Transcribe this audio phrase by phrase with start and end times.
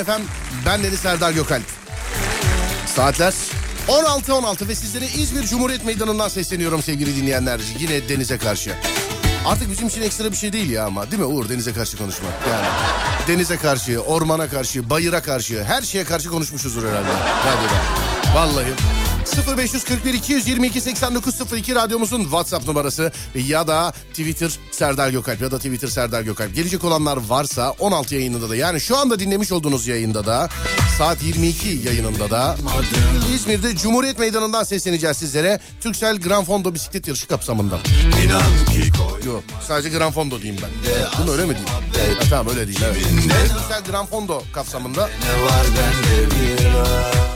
[0.00, 0.22] Efem.
[0.66, 1.62] Ben Deniz Serdar Gökalp.
[2.86, 3.34] Saatler
[3.88, 7.60] 16.16 ve sizlere İzmir Cumhuriyet Meydanı'ndan sesleniyorum sevgili dinleyenler.
[7.78, 8.74] Yine denize karşı.
[9.46, 12.32] Artık bizim için ekstra bir şey değil ya ama değil mi Uğur denize karşı konuşmak
[12.50, 12.66] yani.
[13.28, 17.08] Denize karşı, ormana karşı, bayıra karşı her şeye karşı konuşmuşuzdur herhalde.
[17.44, 18.99] Hadi Vallahi.
[19.36, 26.22] 0541 222 8902 radyomuzun WhatsApp numarası ya da Twitter Serdar Gökalp ya da Twitter Serdar
[26.22, 26.54] Gökalp.
[26.54, 30.48] Gelecek olanlar varsa 16 yayınında da yani şu anda dinlemiş olduğunuz yayında da
[30.98, 32.56] saat 22 yayınında da
[33.34, 35.60] İzmir'de Cumhuriyet Meydanı'ndan sesleneceğiz sizlere.
[35.80, 37.78] Türksel Gran Fondo bisiklet yarışı kapsamında.
[39.26, 40.70] Yok sadece Gran Fondo diyeyim ben.
[41.22, 41.68] Bunu öyle mi diyeyim?
[42.18, 43.06] Ha, tamam öyle diyeyim evet.
[43.48, 45.10] Türksel Gran Fondo kapsamında.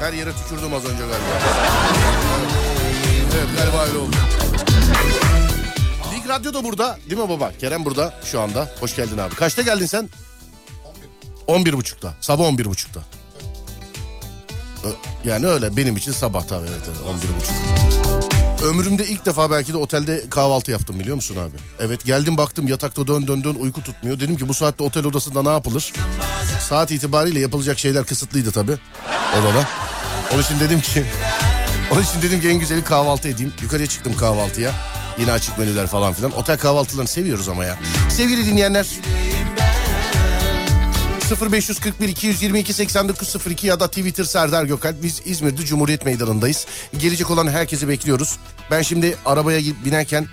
[0.01, 1.84] Her yere tükürdüm az önce galiba.
[3.37, 3.99] Evet galiba öyle.
[6.15, 7.53] Lig Radyo da burada değil mi baba?
[7.61, 8.71] Kerem burada şu anda.
[8.81, 9.35] Hoş geldin abi.
[9.35, 10.09] Kaçta geldin sen?
[11.47, 12.15] 11 buçukta.
[12.21, 13.01] Sabah 11 buçukta.
[15.25, 17.55] Yani öyle benim için sabah tabii evet, evet 11 buçuk.
[18.65, 21.57] Ömrümde ilk defa belki de otelde kahvaltı yaptım biliyor musun abi?
[21.81, 24.21] Evet geldim baktım yatakta dön dön dön uyku tutmuyor.
[24.21, 25.93] Dedim ki bu saatte otel odasında ne yapılır?
[26.61, 28.77] Saat itibariyle yapılacak şeyler kısıtlıydı tabii
[29.41, 29.69] odada.
[30.35, 31.05] Onun için dedim ki
[31.95, 33.53] onun için dedim ki en güzeli kahvaltı edeyim.
[33.63, 34.73] Yukarıya çıktım kahvaltıya.
[35.19, 36.33] Yine açık menüler falan filan.
[36.33, 37.79] Otel kahvaltılarını seviyoruz ama ya.
[38.11, 38.87] Sevgili dinleyenler
[41.31, 45.03] 0541 222 8902 ya da Twitter Serdar Gökalp.
[45.03, 46.67] Biz İzmir'de Cumhuriyet Meydanı'ndayız.
[46.99, 48.37] Gelecek olan herkesi bekliyoruz.
[48.71, 50.27] Ben şimdi arabaya binerken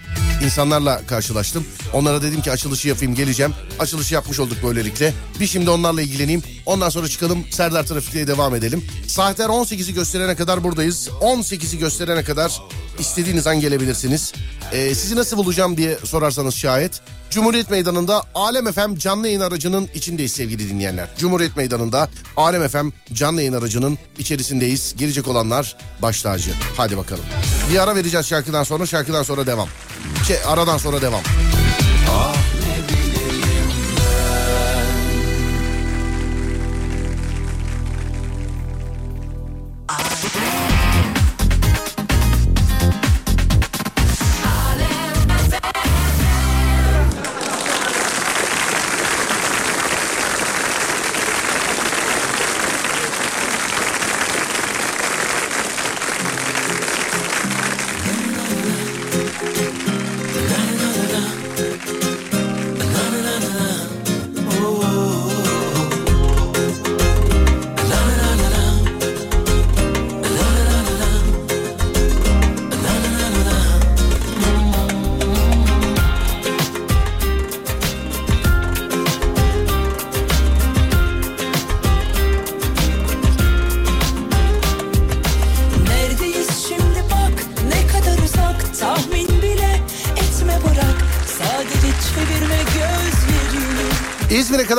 [0.45, 1.65] insanlarla karşılaştım.
[1.93, 3.53] Onlara dedim ki açılışı yapayım geleceğim.
[3.79, 5.13] Açılışı yapmış olduk böylelikle.
[5.39, 6.43] Bir şimdi onlarla ilgileneyim.
[6.65, 8.85] Ondan sonra çıkalım Serdar Trafik'te devam edelim.
[9.07, 11.09] Saatler 18'i gösterene kadar buradayız.
[11.21, 12.61] 18'i gösterene kadar
[12.99, 14.33] istediğiniz an gelebilirsiniz.
[14.71, 17.01] Ee, sizi nasıl bulacağım diye sorarsanız şayet.
[17.31, 21.09] Cumhuriyet Meydanı'nda Alem FM canlı yayın aracının içindeyiz sevgili dinleyenler.
[21.17, 24.95] Cumhuriyet Meydanı'nda Alem FM canlı yayın aracının içerisindeyiz.
[24.97, 26.51] Gelecek olanlar baş tacı.
[26.77, 27.23] Hadi bakalım.
[27.73, 29.67] Bir ara vereceğiz şarkıdan sonra şarkıdan sonra devam.
[30.27, 31.21] Şey aradan sonra devam.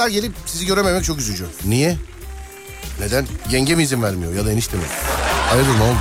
[0.02, 1.46] Kadar gelip sizi görememek çok üzücü.
[1.64, 1.96] Niye?
[3.00, 3.26] Neden?
[3.50, 4.82] Yenge mi izin vermiyor ya da enişte mi?
[5.48, 5.98] Hayırdır ne oldu?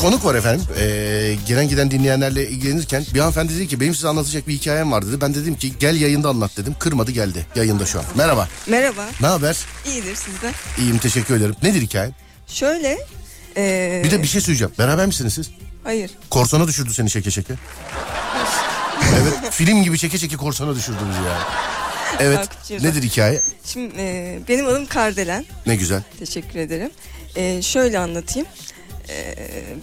[0.00, 0.66] Konuk var efendim.
[0.78, 5.06] Ee, gelen giden dinleyenlerle ilgilenirken bir hanımefendi dedi ki benim size anlatacak bir hikayem var
[5.06, 5.20] dedi.
[5.20, 6.74] Ben dedim ki gel yayında anlat dedim.
[6.78, 8.04] Kırmadı geldi yayında şu an.
[8.14, 8.48] Merhaba.
[8.66, 9.56] Merhaba, Ne haber?
[9.86, 10.52] iyidir sizden.
[10.78, 11.54] İyiyim teşekkür ederim.
[11.62, 12.14] Nedir hikayen?
[12.46, 12.98] Şöyle,
[13.56, 14.72] eee, Bir de bir şey söyleyeceğim.
[14.78, 15.50] Beraber misiniz siz?
[15.84, 17.54] hayır, Korsana düşürdü seni çeke çeke.
[19.22, 21.38] evet film gibi çeke çeke korsana düşürdünüz ya.
[22.20, 23.40] Evet Takipçi nedir hikaye?
[23.64, 26.02] şimdi eee, benim adım Kardelen, Ne güzel.
[26.18, 26.90] teşekkür ederim.
[27.36, 28.48] Eee, şöyle anlatayım,
[29.08, 29.36] Eee,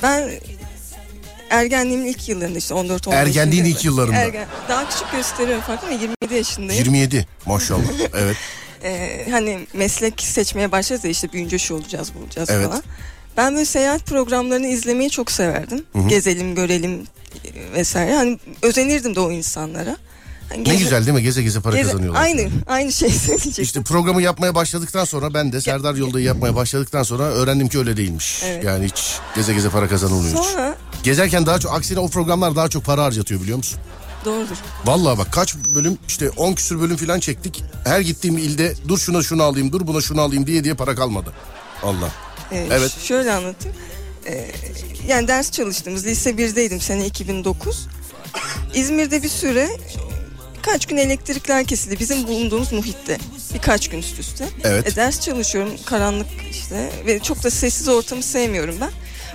[0.03, 0.31] ben
[1.49, 4.15] ergenliğimin ilk yıllarında işte 14-15 Ergenliğin yaşında- ilk yıllarında.
[4.15, 6.83] Ergen, daha küçük gösteriyorum farkında ama 27 yaşındayım.
[6.83, 7.83] 27 maşallah.
[8.13, 8.37] Evet.
[8.83, 12.67] Eee, hani meslek seçmeye başladı ya işte büyünce şu olacağız bu olacağız Evet.
[12.67, 12.83] falan.
[13.37, 15.85] Ben böyle seyahat programlarını izlemeyi çok severdim.
[16.07, 17.03] Gezelim, görelim
[17.45, 18.15] e, vesaire.
[18.15, 19.97] Hani özenirdim de o insanlara.
[20.49, 21.23] Hani Ne geze- güzel değil mi?
[21.23, 22.21] Geze geze para geze- kazanıyorlar.
[22.21, 23.63] Aynı, aynı şey söyleyecektim.
[23.63, 27.97] İşte programı yapmaya başladıktan sonra ben de Serdar Yolda'yı yapmaya başladıktan sonra öğrendim ki öyle
[27.97, 28.41] değilmiş.
[28.45, 28.63] Evet.
[28.63, 30.45] Yani hiç geze geze para kazanılmıyor hiç.
[30.45, 33.79] Sonra Gezerken daha çok aksine o programlar daha çok para harcatıyor biliyor musun?
[34.25, 34.55] doğrudur.
[34.85, 37.63] Vallahi bak kaç bölüm işte 10 küsür bölüm falan çektik.
[37.83, 41.33] Her gittiğim ilde dur şuna şunu alayım dur buna şunu alayım diye diye para kalmadı.
[41.83, 42.09] Allah.
[42.51, 42.91] Evet.
[42.91, 43.77] ş- Şöyle anlatayım.
[44.27, 44.51] Ee,
[45.07, 47.87] yani ders çalıştığımız lise 1'deydim sene 2009.
[48.73, 49.69] İzmir'de bir süre
[50.67, 53.17] birkaç gün elektrikler kesildi bizim bulunduğumuz muhitte.
[53.53, 54.45] Birkaç gün üst üste.
[54.63, 54.87] Evet.
[54.87, 58.91] E, ders çalışıyorum karanlık işte ve çok da sessiz ortamı sevmiyorum ben.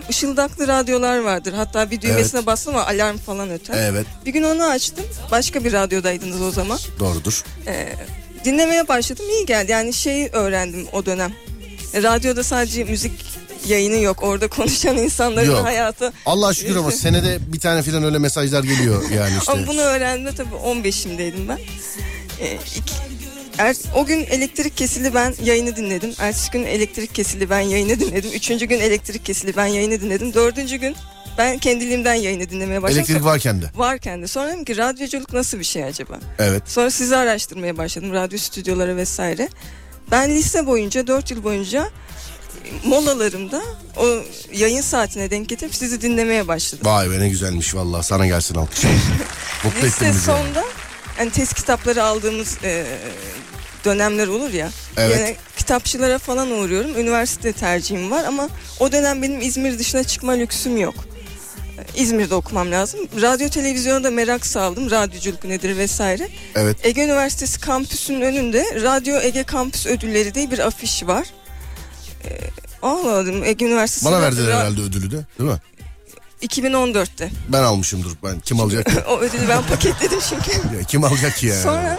[0.08, 1.52] Işıldaklı radyolar vardır.
[1.52, 2.46] Hatta bir düğmesine Evet.
[2.46, 3.74] bastım ama alarm falan öter.
[3.90, 5.04] Evet Bir gün onu açtım.
[5.30, 6.78] Başka bir radyodaydınız o zaman.
[6.98, 7.44] doğrudur.
[8.44, 9.72] dinlemeye başladım iyi geldi.
[9.72, 11.32] Yani şeyi öğrendim o dönem.
[11.94, 13.12] Radyoda sadece müzik
[13.68, 14.22] yayını yok.
[14.22, 15.64] Orada konuşan insanların Yok.
[15.64, 16.12] hayatı.
[16.26, 19.52] Allah şükür ama senede bir tane filan öyle mesajlar geliyor yani işte.
[19.52, 21.58] Ama bunu öğrendiğimde tabii 15'imdeydim ben.
[22.40, 22.94] Ee, iki-
[23.58, 26.14] er, o gün elektrik kesildi ben yayını dinledim.
[26.18, 28.30] Ertesi gün elektrik kesildi ben yayını dinledim.
[28.34, 30.34] Üçüncü gün elektrik kesildi ben yayını dinledim.
[30.34, 30.96] Dördüncü gün
[31.38, 33.04] ben kendiliğimden yayını dinlemeye başladım.
[33.08, 33.66] Elektrik varken de.
[33.74, 34.26] Varken de.
[34.26, 36.18] Sonra dedim ki radyoculuk nasıl bir şey acaba?
[36.38, 36.62] Evet.
[36.66, 38.12] Sonra sizi araştırmaya başladım.
[38.12, 39.48] Radyo stüdyoları vesaire.
[40.10, 41.88] Ben lise boyunca 4 yıl boyunca
[42.84, 43.62] molalarımda
[43.96, 44.06] o
[44.52, 46.86] yayın saatine denk getirip sizi dinlemeye başladım.
[46.86, 48.84] Vay be ne güzelmiş vallahi sana gelsin alkış.
[49.64, 50.64] Mutlu Lise sonda
[51.16, 52.86] hani test kitapları aldığımız e,
[53.84, 54.70] dönemler olur ya.
[54.96, 55.20] Evet.
[55.20, 56.98] Yani kitapçılara falan uğruyorum.
[56.98, 58.48] Üniversite tercihim var ama
[58.80, 60.94] o dönem benim İzmir dışına çıkma lüksüm yok.
[61.96, 63.00] İzmir'de okumam lazım.
[63.20, 64.90] Radyo televizyona da merak saldım.
[64.90, 66.28] Radyoculuk nedir vesaire.
[66.54, 66.76] Evet.
[66.82, 71.26] Ege Üniversitesi kampüsünün önünde Radyo Ege Kampüs Ödülleri diye bir afiş var.
[72.24, 74.04] Ee, dedim Ege Üniversitesi.
[74.06, 75.58] Bana verdiler herhalde ödülü de değil mi?
[76.42, 77.30] 2014'te.
[77.48, 78.40] Ben almışımdır ben.
[78.40, 78.86] Kim alacak?
[79.08, 80.50] o ödülü ben paketledim çünkü.
[80.76, 81.62] Ya Kim alacak ki ya?
[81.62, 81.98] Sonra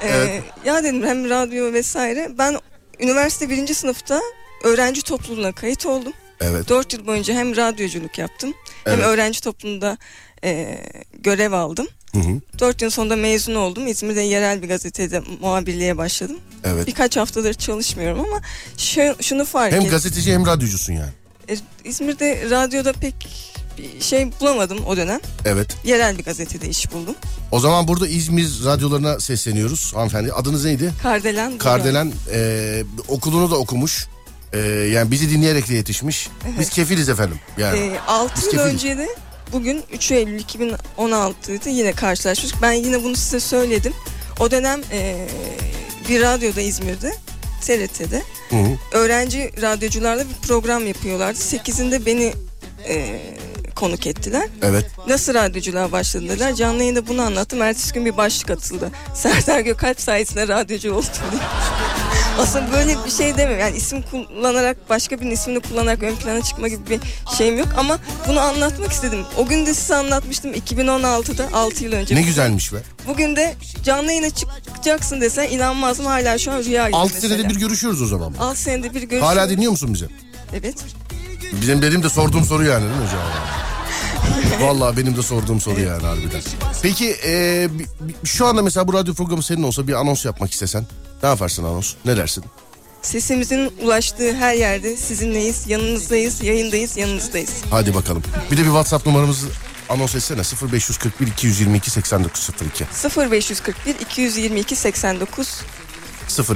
[0.00, 0.42] e, Evet.
[0.64, 2.28] ya dedim hem radyo vesaire.
[2.38, 2.58] Ben
[3.00, 4.20] üniversite birinci sınıfta
[4.64, 6.12] öğrenci topluluğuna kayıt oldum.
[6.40, 6.68] Evet.
[6.68, 9.04] 4 yıl boyunca hem radyoculuk yaptım hem Evet.
[9.06, 9.98] öğrenci topluluğunda
[10.44, 10.78] e,
[11.12, 11.88] görev aldım.
[12.14, 12.40] Hı hı.
[12.58, 13.86] 4 yıl sonunda mezun oldum.
[13.86, 16.36] İzmir'de yerel bir gazetede muhabirliğe başladım.
[16.64, 16.86] Evet.
[16.86, 18.40] Birkaç haftadır çalışmıyorum ama
[18.78, 19.90] şu, şunu fark Hem ettim.
[19.90, 21.10] gazeteci hem radyocusun yani.
[21.48, 23.14] E, İzmir'de radyoda pek
[23.78, 25.20] bir şey bulamadım o dönem.
[25.44, 25.76] Evet.
[25.84, 27.14] Yerel bir gazetede iş buldum.
[27.50, 30.32] O zaman burada İzmir radyolarına sesleniyoruz hanımefendi.
[30.32, 30.92] Adınız neydi?
[31.02, 31.58] Kardelen.
[31.58, 34.06] Kardelen e, okulunu da okumuş.
[34.52, 36.28] E, yani bizi dinleyerek de yetişmiş.
[36.60, 37.38] Biz kefiliz efendim.
[37.58, 37.78] Yani.
[37.78, 39.08] E, 6 Biz yıl önce de
[39.52, 42.62] bugün 3 Eylül 2016'ydı yine karşılaşmıştık.
[42.62, 43.94] Ben yine bunu size söyledim.
[44.40, 45.26] O dönem e,
[46.08, 47.14] bir radyoda İzmir'de
[47.60, 48.78] TRT'de Hı hı.
[48.92, 51.38] öğrenci radyocularla bir program yapıyorlardı.
[51.38, 52.32] 8'inde beni
[52.88, 53.20] e,
[53.76, 54.48] konuk ettiler.
[54.62, 54.86] Evet.
[55.08, 56.54] Nasıl radyoculuğa başladın dediler.
[56.54, 57.62] Canlı yayında bunu anlattım.
[57.62, 58.90] Ertesi gün bir başlık atıldı.
[59.14, 61.42] Serdar Gökalp sayesinde radyocu oldum diye.
[62.38, 63.60] Aslında böyle bir şey demiyorum.
[63.60, 67.00] Yani isim kullanarak başka birinin ismini kullanarak ön plana çıkma gibi bir
[67.38, 67.68] şeyim yok.
[67.78, 69.20] Ama bunu anlatmak istedim.
[69.38, 72.14] O gün de size anlatmıştım 2016'da 6 yıl önce.
[72.14, 72.76] Ne güzelmiş be.
[73.06, 77.34] Bugün de canlı yayına çıkacaksın desen inanmazdım hala şu an rüya gibi 6 mesela.
[77.36, 78.34] senede bir görüşüyoruz o zaman.
[78.40, 79.28] 6 senede bir görüşüyoruz.
[79.28, 80.06] Hala dinliyor musun bizi?
[80.52, 80.74] Evet.
[81.60, 83.20] Bizim benim de sorduğum soru yani değil mi hocam?
[84.68, 86.40] Vallahi benim de sorduğum soru yani harbiden.
[86.82, 87.68] Peki e,
[88.24, 90.86] şu anda mesela bu radyo programı senin olsa bir anons yapmak istesen
[91.22, 91.94] ne yaparsın anons?
[92.04, 92.44] Ne dersin?
[93.02, 97.50] Sesimizin ulaştığı her yerde sizinleyiz, yanınızdayız, yayındayız, yanınızdayız.
[97.70, 98.22] Hadi bakalım.
[98.50, 99.46] Bir de bir WhatsApp numaramızı
[99.88, 100.40] anons etsene
[100.72, 102.84] 0541 222 8902
[103.30, 105.60] 0541 222 89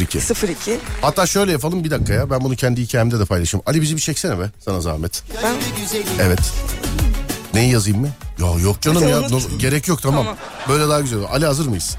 [0.01, 0.19] 02.
[0.19, 0.79] 02.
[1.03, 3.63] Hatta şöyle yapalım bir dakika ya ben bunu kendi hikayemde de paylaşayım.
[3.67, 5.23] Ali bizi bir çeksene be sana zahmet.
[5.43, 5.55] Ben
[6.21, 6.41] Evet.
[7.55, 8.09] Neyi yazayım mı?
[8.39, 10.25] Ya yok canım ya no- gerek yok tamam.
[10.25, 10.37] Tamam.
[10.69, 11.19] Böyle daha güzel.
[11.33, 11.97] Ali hazır mıyız?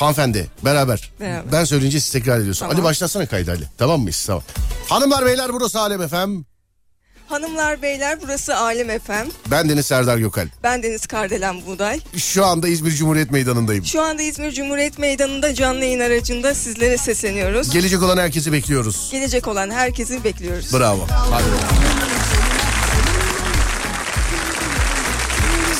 [0.00, 1.10] Hanımefendi beraber.
[1.20, 1.52] Beraber.
[1.52, 2.60] Ben söyleyince siz tekrar ediyorsun.
[2.60, 2.76] Tamam.
[2.76, 3.64] Ali başlatsana kaydı Ali.
[3.78, 4.24] Tamam mıyız?
[4.26, 4.42] Tamam.
[4.88, 6.42] Hanımlar beyler burası Alem FM.
[7.26, 9.30] Hanımlar beyler burası Alem FM.
[9.50, 10.48] Ben Deniz Serdar Gökal.
[10.62, 12.00] Ben Deniz Kardelen Buğday.
[12.16, 13.84] Şu anda İzmir Cumhuriyet Meydanı'ndayım.
[13.84, 17.70] Şu anda İzmir Cumhuriyet Meydanı'nda canlı yayın aracında sizlere sesleniyoruz.
[17.70, 19.08] Gelecek olan herkesi bekliyoruz.
[19.12, 20.72] Gelecek olan herkesi bekliyoruz.
[20.72, 21.06] Bravo.
[21.10, 21.44] Hadi.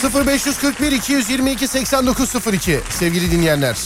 [0.03, 3.77] 0541 222 8902 sevgili dinleyenler.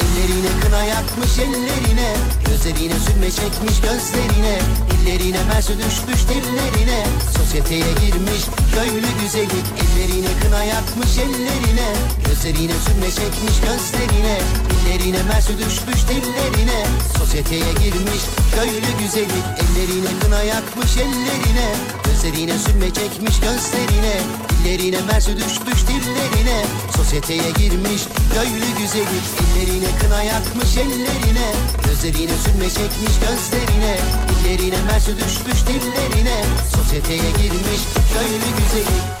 [0.00, 2.16] Ellerine kına yakmış ellerine
[2.46, 4.58] Gözlerine sürme çekmiş gözlerine
[5.04, 7.06] Dillerine mersi düşmüş dillerine
[7.36, 8.42] Sosyeteye girmiş
[8.74, 9.60] köylü güzeli.
[9.82, 11.88] Ellerine kına yakmış ellerine
[12.26, 14.38] Gözlerine sürme çekmiş gözlerine.
[14.70, 16.86] Dillerine mersi düşmüş dillerine
[17.18, 18.22] Sosyeteye girmiş
[18.54, 19.40] köylü güzeli.
[19.62, 21.68] Ellerine kına yakmış ellerine
[22.04, 24.16] Gözlerine sürme çekmiş gözlerine.
[24.50, 26.64] Dillerine mersi düşmüş dillerine
[26.96, 28.02] Sosyeteye girmiş
[28.34, 29.18] köylü güzeli.
[29.42, 31.48] Ellerine kına yakmış ellerine
[31.86, 33.98] Gözlerine sürme çekmiş gözlerine.
[34.28, 36.44] Dillerine mersi düşmüş dillerine
[36.76, 37.80] Sosyeteye girmiş
[38.12, 39.13] köylü güzeli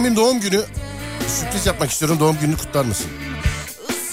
[0.00, 0.62] annemin doğum günü.
[1.28, 2.20] Sürpriz yapmak istiyorum.
[2.20, 3.06] Doğum gününü kutlar mısın?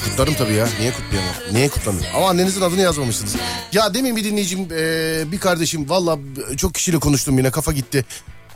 [0.03, 0.67] Kutlarım tabii ya.
[0.79, 1.34] Niye kutlayamam?
[1.51, 2.12] Niye kutlamıyorum?
[2.15, 3.36] Ama annenizin adını yazmamışsınız.
[3.72, 6.17] Ya demin bir dinleyicim, e, bir kardeşim valla
[6.58, 8.06] çok kişiyle konuştum yine kafa gitti.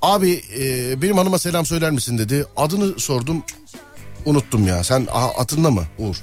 [0.02, 2.46] Abi e, benim hanıma selam söyler misin dedi.
[2.58, 3.44] Adını sordum.
[4.26, 4.84] Unuttum ya.
[4.84, 6.16] Sen aha, atında mı Uğur?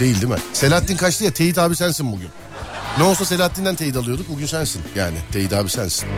[0.00, 0.38] Değil değil mi?
[0.52, 2.28] Selahattin kaçtı ya Teyit abi sensin bugün.
[2.98, 4.28] Ne olsa Selahattin'den teyit alıyorduk.
[4.28, 5.16] Bugün sensin yani.
[5.32, 6.08] Teyit abi sensin.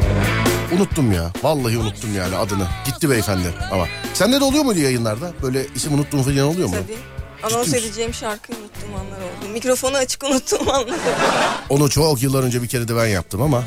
[0.77, 1.33] Unuttum ya.
[1.43, 2.67] Vallahi unuttum yani adını.
[2.87, 3.87] Gitti beyefendi ama.
[4.15, 5.33] Sende de oluyor muydu yayınlarda?
[5.43, 6.75] Böyle isim unuttuğun falan oluyor mu?
[6.75, 6.99] Tabii.
[7.43, 9.53] Anons edeceğim şarkıyı unuttuğum anlar oldu.
[9.53, 10.93] Mikrofonu açık unuttuğum anlar oldu.
[11.69, 13.63] Onu çok yıllar önce bir kere de ben yaptım ama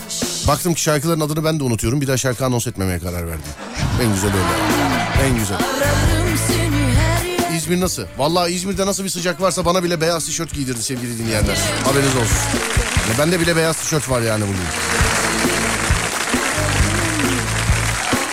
[0.47, 2.01] baktım ki şarkıların adını ben de unutuyorum.
[2.01, 3.43] Bir daha şarkı anons etmemeye karar verdim.
[4.01, 5.27] En güzel öyle.
[5.27, 5.59] En güzel.
[5.59, 6.20] Yer
[7.61, 8.03] İzmir nasıl?
[8.17, 11.57] Vallahi İzmir'de nasıl bir sıcak varsa bana bile beyaz tişört giydirdi sevgili dinleyenler.
[11.83, 12.37] Haberiniz olsun.
[13.07, 14.59] Yani bende bile beyaz tişört var yani bugün.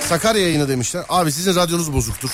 [0.08, 1.04] Sakarya yayını demişler.
[1.08, 2.30] Abi sizin radyonuz bozuktur.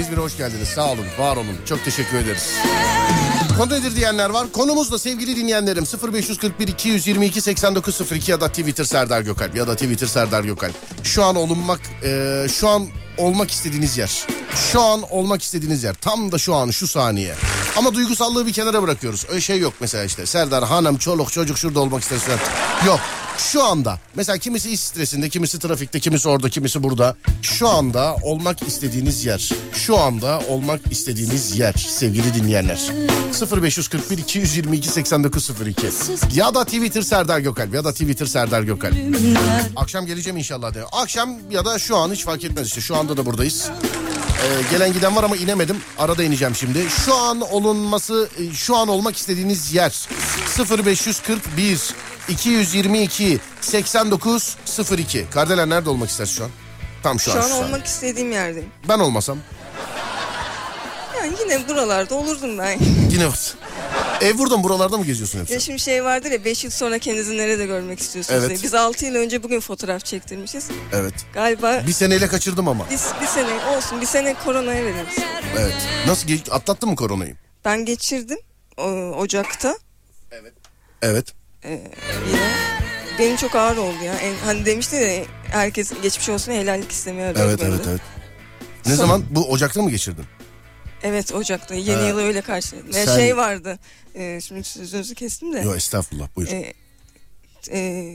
[0.00, 0.68] İzmir'e hoş geldiniz.
[0.68, 1.56] Sağ olun, var olun.
[1.68, 2.54] Çok teşekkür ederiz.
[3.58, 4.52] Konu nedir diyenler var.
[4.52, 10.06] Konumuz da sevgili dinleyenlerim 0541 222 8902 ya da Twitter Serdar Gökalp ya da Twitter
[10.06, 10.74] Serdar Gökalp.
[11.02, 12.86] Şu an olunmak, e, şu an
[13.16, 14.26] olmak istediğiniz yer.
[14.72, 15.94] Şu an olmak istediğiniz yer.
[15.94, 17.34] Tam da şu an, şu saniye.
[17.76, 19.26] Ama duygusallığı bir kenara bırakıyoruz.
[19.28, 20.26] Öyle şey yok mesela işte.
[20.26, 22.32] Serdar hanım, çoluk, çocuk şurada olmak istersin.
[22.86, 23.00] Yok.
[23.38, 27.16] Şu anda mesela kimisi iş stresinde, kimisi trafikte, kimisi orada, kimisi burada.
[27.42, 29.50] Şu anda olmak istediğiniz yer.
[29.72, 32.80] Şu anda olmak istediğiniz yer sevgili dinleyenler.
[33.62, 35.86] 0541 222 8902
[36.34, 38.94] ya da Twitter Serdar Gökalp ya da Twitter Serdar Gökalp.
[39.76, 40.84] Akşam geleceğim inşallah de.
[40.92, 42.80] Akşam ya da şu an hiç fark etmez işte.
[42.80, 43.70] Şu anda da buradayız.
[44.44, 45.76] Ee, gelen giden var ama inemedim.
[45.98, 46.86] Arada ineceğim şimdi.
[47.04, 50.08] Şu an olunması, e, şu an olmak istediğiniz yer
[50.86, 51.94] 0541
[52.28, 54.56] 222 89
[54.98, 55.26] 02.
[55.30, 56.50] Kardelen nerede olmak istersin şu an?
[57.02, 57.36] Tam şu, Şu an.
[57.36, 57.66] an şu saniye.
[57.66, 58.68] olmak istediğim yerdeyim.
[58.88, 59.38] Ben olmasam
[61.18, 62.78] Yani yine buralarda olurdum ben.
[63.10, 63.54] yine var.
[64.20, 65.50] Ev buradan buralarda mı geziyorsun hep?
[65.50, 68.50] Ya şimdi şey vardır ya 5 yıl sonra kendinizi nerede görmek istiyorsunuz Evet.
[68.50, 68.62] diye.
[68.62, 70.68] Biz 6 yıl önce bugün fotoğraf çektirmişiz.
[70.92, 71.14] Evet.
[71.34, 72.86] Galiba Bir seneyle kaçırdım ama.
[72.90, 75.18] biz bir sene olsun bir sene koronaya veririz.
[75.58, 75.74] Evet.
[76.06, 77.36] Nasıl atlattın mı koronayı?
[77.64, 78.38] Ben geçirdim
[78.76, 78.82] o,
[79.18, 79.78] Ocak'ta.
[81.02, 81.34] Evet.
[81.64, 81.82] Ee,
[82.28, 82.50] yine
[83.18, 84.14] benim çok ağır oldu ya.
[84.14, 87.34] En, hani demişti ya herkes geçmiş olsun helallik istemiyor.
[87.38, 88.00] Evet evet evet.
[88.86, 89.24] Ne Son- zaman?
[89.30, 90.24] Bu Ocak'ta mı geçirdin?
[91.02, 92.08] Evet Ocak'ta yeni Ha.
[92.08, 92.92] yılı öyle karşıladım.
[92.92, 93.78] Sen- şey vardı.
[94.14, 95.58] E, şimdi sözünüzü kestim de.
[95.60, 96.48] Yok estağfurullah buyur.
[96.48, 96.72] E,
[97.72, 98.14] e,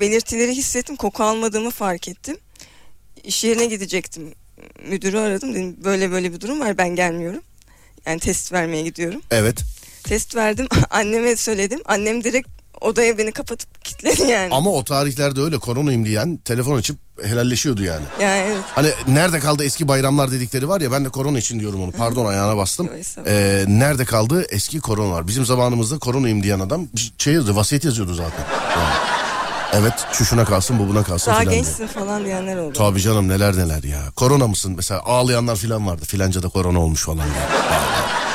[0.00, 0.96] belirtileri hissettim.
[0.96, 2.36] Koku almadığımı fark ettim.
[3.24, 4.34] İş yerine gidecektim.
[4.88, 5.54] Müdürü aradım.
[5.54, 7.42] Dedim böyle böyle bir durum var ben gelmiyorum.
[8.06, 9.22] Yani test vermeye gidiyorum.
[9.30, 9.58] Evet.
[10.04, 10.66] Test verdim.
[10.90, 11.80] Anneme söyledim.
[11.84, 12.48] Annem direkt
[12.80, 14.54] odaya beni kapatıp kilitledi yani.
[14.54, 18.04] Ama o tarihlerde öyle koronayım diyen telefon açıp helalleşiyordu yani.
[18.20, 18.64] Yani evet.
[18.74, 21.92] Hani nerede kaldı eski bayramlar dedikleri var ya ben de korona için diyorum onu.
[21.92, 22.90] Pardon ayağına bastım.
[23.26, 25.26] Ee, nerede kaldı eski koronalar.
[25.26, 26.86] Bizim zamanımızda koronayım diyen adam
[27.18, 28.44] şey yazıyor vasiyet yazıyordu zaten.
[28.76, 28.94] Yani.
[29.72, 31.62] Evet şu şuna kalsın bu buna kalsın Daha filan diye.
[31.62, 32.72] gençsin falan diyenler oldu.
[32.78, 34.00] Tabii canım neler neler ya.
[34.16, 34.72] Korona mısın?
[34.76, 36.04] Mesela ağlayanlar filan vardı.
[36.04, 37.44] Filanca da korona olmuş falan diye.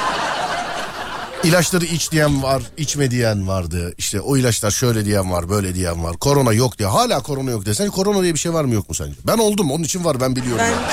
[1.43, 3.93] İlaçları iç diyen var, içme diyen vardı.
[3.97, 6.17] İşte o ilaçlar şöyle diyen var, böyle diyen var.
[6.17, 6.89] Korona yok diye.
[6.89, 7.75] Hala korona yok diye.
[7.75, 9.13] Sen korona diye bir şey var mı yok mu sence?
[9.27, 9.71] Ben oldum.
[9.71, 10.59] Onun için var ben biliyorum.
[10.59, 10.85] Ben yani.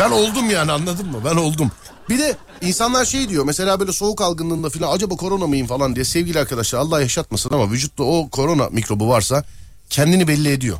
[0.00, 1.18] Ben oldum yani anladın mı?
[1.24, 1.70] Ben oldum.
[2.08, 6.04] Bir de insanlar şey diyor mesela böyle soğuk algınlığında falan acaba korona mıyım falan diye
[6.04, 9.44] sevgili arkadaşlar Allah yaşatmasın ama vücutta o korona mikrobu varsa
[9.90, 10.78] kendini belli ediyor.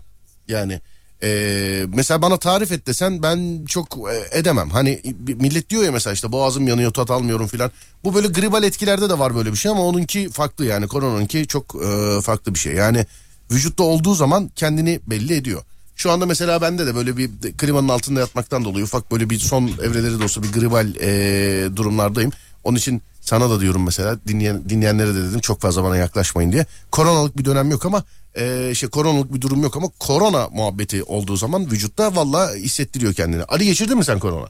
[0.48, 0.80] Yani
[1.22, 3.98] eee, mesela bana tarif et desen ben çok
[4.32, 4.70] e, edemem.
[4.70, 7.70] Hani millet diyor ya mesela işte boğazım yanıyor tat almıyorum filan.
[8.04, 11.74] Bu böyle gribal etkilerde de var böyle bir şey ama onunki farklı yani koronanınki çok
[11.84, 12.74] e, farklı bir şey.
[12.74, 13.06] Yani
[13.52, 15.62] vücutta olduğu zaman kendini belli ediyor.
[15.96, 19.70] Şu anda mesela bende de böyle bir klimanın altında yatmaktan dolayı ufak böyle bir son
[19.82, 22.32] evreleri de olsa bir gribal e, durumlardayım.
[22.64, 26.66] Onun için sana da diyorum mesela dinleyen, dinleyenlere de dedim çok fazla bana yaklaşmayın diye.
[26.90, 31.36] Koronalık bir dönem yok ama e, şey koronalık bir durum yok ama korona muhabbeti olduğu
[31.36, 33.44] zaman vücutta valla hissettiriyor kendini.
[33.44, 34.46] Ali geçirdin mi sen korona?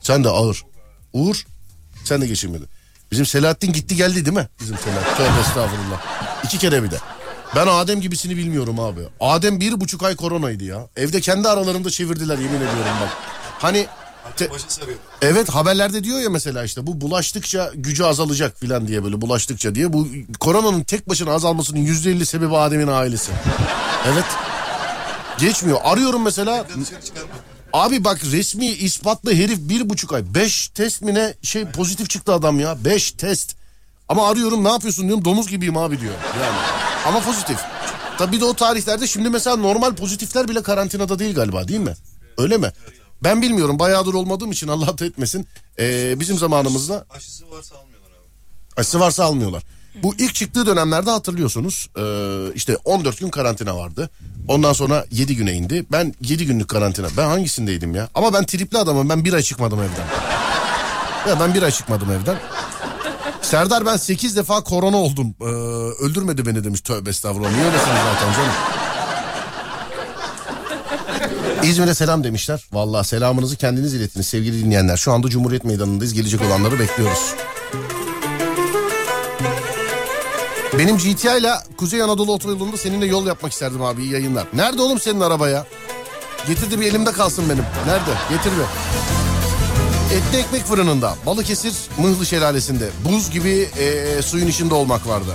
[0.00, 0.62] Sen de ağır.
[1.12, 1.44] Uğur
[2.04, 2.68] sen de geçirmedin.
[3.12, 4.48] Bizim Selahattin gitti geldi değil mi?
[4.60, 5.16] Bizim Selahattin.
[5.16, 6.02] Tövbe estağfurullah.
[6.44, 6.98] İki kere bir de.
[7.56, 9.00] Ben Adem gibisini bilmiyorum abi.
[9.20, 10.88] Adem bir buçuk ay koronaydı ya.
[10.96, 13.10] Evde kendi aralarında çevirdiler yemin ediyorum bak.
[13.58, 13.86] Hani
[14.36, 14.48] te-
[15.22, 19.92] evet haberlerde diyor ya mesela işte bu bulaştıkça gücü azalacak filan diye böyle bulaştıkça diye.
[19.92, 20.08] Bu
[20.40, 23.32] koronanın tek başına azalmasının yüzde elli sebebi Adem'in ailesi.
[24.12, 24.24] Evet.
[25.38, 25.78] Geçmiyor.
[25.84, 26.66] Arıyorum mesela.
[27.72, 30.34] Abi bak resmi ispatlı herif bir buçuk ay.
[30.34, 32.84] Beş test mi ne şey pozitif çıktı adam ya.
[32.84, 33.56] Beş test.
[34.08, 36.14] Ama arıyorum ne yapıyorsun diyorum domuz gibiyim abi diyor.
[36.42, 36.56] Yani
[37.06, 37.58] Ama pozitif.
[38.18, 41.94] Tabii de o tarihlerde şimdi mesela normal pozitifler bile karantinada değil galiba değil mi?
[42.38, 42.72] Öyle mi?
[43.24, 45.46] Ben bilmiyorum bayağıdır olmadığım için Allah da etmesin.
[45.78, 48.80] Ee, bizim zamanımızda Aşısı varsa almıyorlar abi.
[48.80, 49.62] aşısı varsa almıyorlar.
[50.02, 54.10] Bu ilk çıktığı dönemlerde hatırlıyorsunuz ee, işte 14 gün karantina vardı.
[54.48, 55.86] Ondan sonra 7 güne indi.
[55.92, 57.06] Ben 7 günlük karantina.
[57.16, 58.08] Ben hangisindeydim ya?
[58.14, 59.08] Ama ben tripli adamım.
[59.08, 60.06] Ben bir ay çıkmadım evden.
[61.30, 62.36] Ya ben bir ay çıkmadım evden.
[63.42, 65.34] Serdar ben 8 defa korona oldum.
[65.40, 65.44] Ee,
[66.04, 66.80] öldürmedi beni demiş.
[66.80, 67.50] Tövbe estağfurullah.
[67.50, 68.52] Niye öylesiniz zaten canım?
[71.68, 72.64] İzmir'e selam demişler.
[72.72, 74.96] Vallahi selamınızı kendiniz iletiniz sevgili dinleyenler.
[74.96, 76.14] Şu anda Cumhuriyet Meydanı'ndayız.
[76.14, 77.34] Gelecek olanları bekliyoruz.
[80.78, 84.02] Benim GTI ile Kuzey Anadolu Otoyolu'nda seninle yol yapmak isterdim abi.
[84.02, 84.46] İyi yayınlar.
[84.52, 85.66] Nerede oğlum senin araba ya?
[86.46, 87.64] Getir de bir elimde kalsın benim.
[87.86, 88.10] Nerede?
[88.30, 88.66] Getir bir.
[90.16, 95.30] Etli ekmek fırınında Balıkesir Mıhlı Şelalesi'nde buz gibi eee, suyun içinde olmak vardı.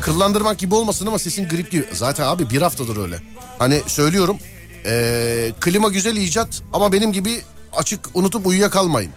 [0.00, 1.84] Kıllandırmak gibi olmasın ama sesin grip gibi.
[1.92, 3.18] Zaten abi bir haftadır öyle.
[3.58, 4.38] Hani söylüyorum
[4.84, 7.42] eee, klima güzel icat ama benim gibi
[7.76, 9.10] açık unutup uyuyakalmayın.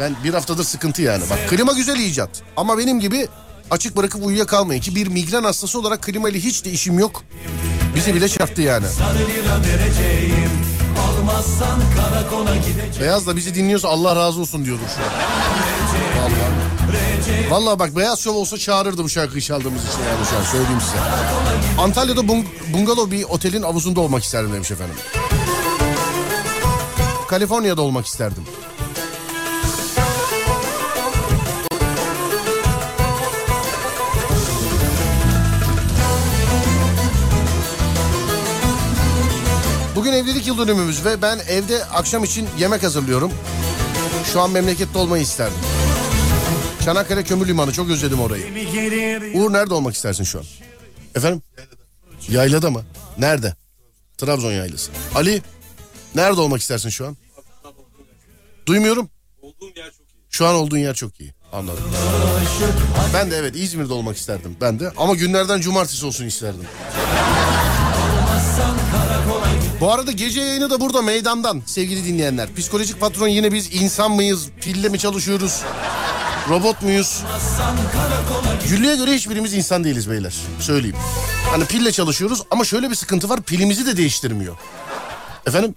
[0.00, 1.24] Ben bir haftadır sıkıntı yani.
[1.30, 3.28] Bak klima güzel icat ama benim gibi
[3.70, 7.22] açık bırakıp uyuyakalmayın ki bir migren hastası olarak klima ile hiç de işim yok.
[7.94, 8.86] Bizi bile çarptı yani.
[13.00, 15.10] Beyaz da bizi dinliyorsa Allah razı olsun diyordur şu an.
[16.22, 16.83] Vallahi.
[17.50, 20.98] Vallahi bak Beyaz Şov olsa çağırırdı bu şarkıyı çaldığımız için yani şu an söyleyeyim size.
[21.82, 24.96] Antalya'da bung- bungalov bir otelin havuzunda olmak isterdim demiş efendim.
[27.28, 28.44] Kaliforniya'da olmak isterdim.
[39.96, 43.32] Bugün evlilik yıl dönümümüz ve ben evde akşam için yemek hazırlıyorum.
[44.32, 45.56] Şu an memlekette olmayı isterdim.
[46.84, 48.44] Çanakkale Kömür Limanı çok özledim orayı.
[49.34, 50.44] Uğur nerede olmak istersin şu an?
[51.14, 51.42] Efendim?
[52.28, 52.82] Yaylada mı?
[53.18, 53.54] Nerede?
[54.18, 54.90] Trabzon yaylası.
[55.14, 55.42] Ali
[56.14, 57.16] nerede olmak istersin şu an?
[58.66, 59.08] Duymuyorum.
[60.30, 61.34] Şu an olduğun yer çok iyi.
[61.52, 61.84] Anladım.
[63.14, 64.56] Ben de evet İzmir'de olmak isterdim.
[64.60, 66.64] Ben de ama günlerden cumartesi olsun isterdim.
[69.80, 72.54] Bu arada gece yayını da burada meydandan sevgili dinleyenler.
[72.54, 74.48] Psikolojik patron yine biz insan mıyız?
[74.60, 75.62] Pille mi çalışıyoruz?
[76.48, 77.22] Robot muyuz?
[78.68, 80.34] Güllü'ye göre hiçbirimiz insan değiliz beyler.
[80.60, 80.96] Söyleyeyim.
[81.50, 83.42] Hani pille çalışıyoruz ama şöyle bir sıkıntı var.
[83.42, 84.56] Pilimizi de değiştirmiyor.
[85.46, 85.74] Efendim?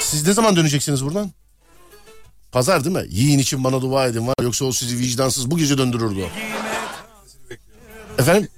[0.00, 1.32] Siz ne zaman döneceksiniz buradan?
[2.52, 3.04] Pazar değil mi?
[3.08, 4.34] Yiyin için bana dua edin var.
[4.42, 6.26] Yoksa o sizi vicdansız bu gece döndürürdü.
[8.18, 8.48] Efendim?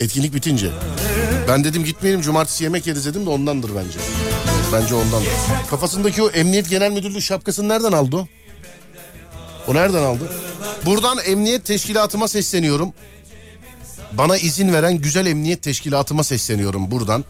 [0.00, 0.70] Etkinlik bitince.
[1.48, 3.98] Ben dedim gitmeyelim cumartesi yemek yeriz dedim de ondandır bence.
[4.72, 5.28] Bence ondandır.
[5.70, 8.26] Kafasındaki o emniyet genel müdürlüğü şapkasını nereden aldı o?
[9.68, 10.32] O nereden aldı?
[10.86, 12.92] Buradan emniyet teşkilatıma sesleniyorum.
[14.12, 17.24] Bana izin veren güzel emniyet teşkilatıma sesleniyorum buradan.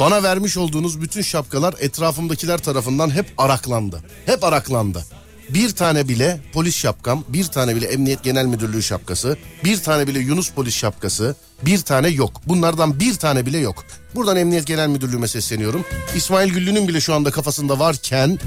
[0.00, 4.00] Bana vermiş olduğunuz bütün şapkalar etrafımdakiler tarafından hep araklandı.
[4.26, 5.04] Hep araklandı.
[5.48, 10.18] Bir tane bile polis şapkam, bir tane bile emniyet genel müdürlüğü şapkası, bir tane bile
[10.18, 12.40] Yunus polis şapkası, bir tane yok.
[12.46, 13.84] Bunlardan bir tane bile yok.
[14.14, 15.84] Buradan emniyet genel müdürlüğüme sesleniyorum.
[16.16, 18.38] İsmail Güllü'nün bile şu anda kafasında varken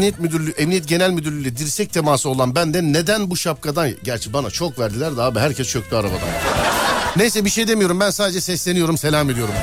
[0.00, 3.90] Emniyet Müdürlüğü, Emniyet Genel Müdürlüğü ile dirsek teması olan ben de neden bu şapkadan...
[4.02, 6.28] Gerçi bana çok verdiler de abi herkes çöktü arabadan.
[7.16, 9.54] Neyse bir şey demiyorum ben sadece sesleniyorum selam ediyorum.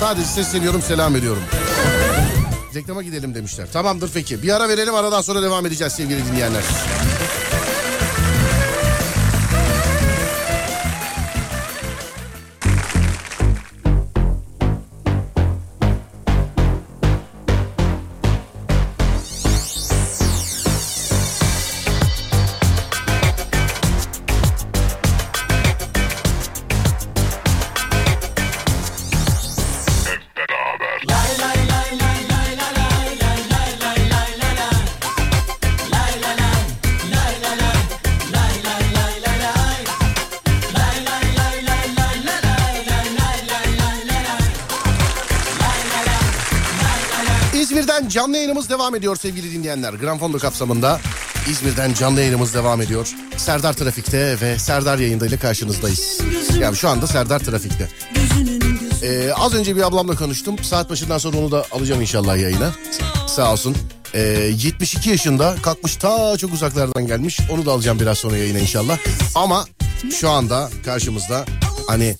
[0.00, 1.42] Sadece sesleniyorum selam ediyorum.
[2.74, 3.68] Reklama gidelim demişler.
[3.72, 4.42] Tamamdır peki.
[4.42, 6.62] Bir ara verelim aradan sonra devam edeceğiz sevgili dinleyenler.
[48.26, 49.94] Canlı yayınımız devam ediyor sevgili dinleyenler.
[49.94, 51.00] Granfondo kapsamında
[51.50, 53.14] İzmir'den canlı yayınımız devam ediyor.
[53.36, 56.20] Serdar Trafik'te ve Serdar yayında ile karşınızdayız.
[56.60, 57.88] Yani şu anda Serdar Trafik'te.
[59.02, 60.58] Ee, az önce bir ablamla konuştum.
[60.58, 62.72] Saat başından sonra onu da alacağım inşallah yayına.
[63.26, 63.76] Sağ olsun.
[64.14, 67.40] Ee, 72 yaşında kalkmış ta çok uzaklardan gelmiş.
[67.52, 68.98] Onu da alacağım biraz sonra yayına inşallah.
[69.34, 69.64] Ama
[70.20, 71.44] şu anda karşımızda
[71.88, 72.16] hani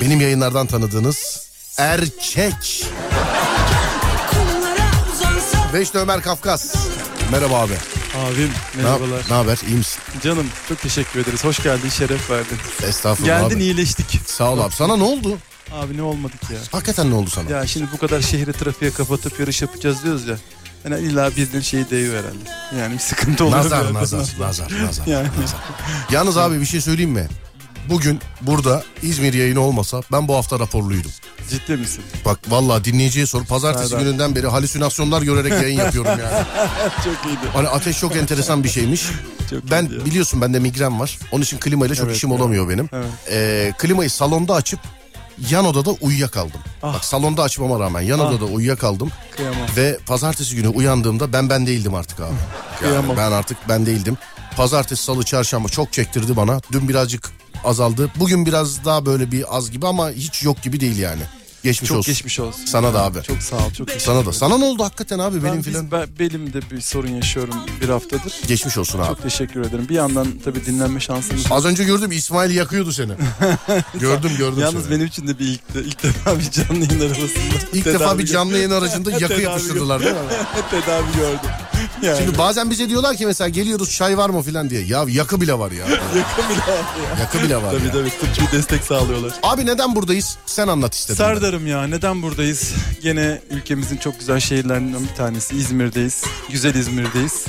[0.00, 2.86] benim yayınlardan tanıdığınız erkek
[5.72, 6.74] Beşli Ömer Kafkas.
[7.32, 7.72] Merhaba abi.
[8.26, 9.22] Abim merhabalar.
[9.30, 9.58] ne haber?
[9.68, 10.00] İyi misin?
[10.22, 11.44] Canım çok teşekkür ederiz.
[11.44, 12.58] Hoş geldin, şeref verdin.
[12.88, 13.62] Estağfurullah Geldin abi.
[13.62, 14.20] iyileştik.
[14.26, 14.72] Sağ ol abi.
[14.74, 15.38] Sana ne oldu?
[15.72, 16.58] Abi ne olmadık ya.
[16.72, 17.50] Hakikaten ne oldu sana?
[17.50, 20.36] Ya şimdi bu kadar şehri trafiğe kapatıp yarış yapacağız diyoruz ya.
[20.84, 22.80] Yani illa birinin şeyi değiyor herhalde.
[22.82, 24.68] Yani bir sıkıntı bir Nazar, nazar, nazar, nazar,
[25.06, 25.28] Yani.
[25.42, 25.58] nazar.
[26.10, 27.28] Yalnız abi bir şey söyleyeyim mi?
[27.90, 31.10] Bugün burada İzmir yayını olmasa ben bu hafta raporluydum.
[31.50, 32.04] Ciddi misin?
[32.24, 33.44] Bak vallahi dinleyiciye sor.
[33.44, 34.04] Pazartesi Serdar.
[34.04, 36.44] gününden beri halüsinasyonlar görerek yayın yapıyorum yani.
[37.04, 37.40] Çok iyiydi.
[37.52, 39.02] Hani ateş çok enteresan bir şeymiş.
[39.50, 41.18] Çok Ben iyiydi biliyorsun bende migren var.
[41.32, 42.40] Onun için klimayla çok Evet, işim evet.
[42.40, 42.88] olamıyor benim.
[42.92, 43.06] Evet.
[43.30, 44.80] Ee, klimayı salonda açıp
[45.50, 46.60] yan odada uyuyakaldım.
[46.82, 46.94] Ah.
[46.94, 48.30] Bak salonda açmama rağmen yan Ah.
[48.30, 49.10] odada uyuyakaldım.
[49.36, 49.60] Kıyamam.
[49.76, 52.26] Ve pazartesi günü uyandığımda ben ben değildim artık abi.
[52.82, 53.16] Yani Kıyamam.
[53.16, 54.16] ben artık ben değildim.
[54.56, 56.60] Pazartesi, salı, çarşamba çok çektirdi bana.
[56.72, 57.30] Dün birazcık
[57.64, 58.10] azaldı.
[58.16, 61.22] Bugün biraz daha böyle bir az gibi ama hiç yok gibi değil yani.
[61.64, 62.12] Geçmiş Çok olsun.
[62.14, 62.64] geçmiş olsun.
[62.66, 63.22] Sana da abi.
[63.22, 63.70] Çok sağ ol.
[63.72, 64.32] Çok Sana da.
[64.32, 65.84] Sana ne oldu hakikaten abi benim Ben, filan?
[65.84, 68.32] biz, ben, belimde bir sorun yaşıyorum bir haftadır.
[68.48, 69.06] Geçmiş olsun abi.
[69.06, 69.86] Çok teşekkür ederim.
[69.88, 71.44] Bir yandan tabii dinlenme şansımız.
[71.50, 73.12] Az önce gördüm İsmail yakıyordu seni.
[74.00, 74.94] gördüm gördüm Yalnız seni.
[74.94, 77.54] benim için de bir ilk, ilk defa bir canlı yayın arabasında.
[77.72, 80.18] İlk defa bir canlı yayın aracında yakı yapıştırdılar değil mi?
[80.70, 81.50] tedavi gördüm.
[82.02, 84.82] Yani Şimdi bazen bize diyorlar ki mesela geliyoruz çay var mı filan diye.
[84.84, 85.86] Ya yakı bile var ya.
[86.16, 87.20] yakın bile var ya.
[87.20, 87.92] Yakı bile var Tabii ya.
[87.92, 89.32] tabii tıbbi destek sağlıyorlar.
[89.42, 90.36] Abi neden buradayız?
[90.46, 91.16] Sen anlat istedim.
[91.20, 91.34] ben.
[91.34, 92.74] Serdar'ım ya neden buradayız?
[93.02, 96.24] Gene ülkemizin çok güzel şehirlerinden bir tanesi İzmir'deyiz.
[96.50, 97.44] Güzel İzmir'deyiz.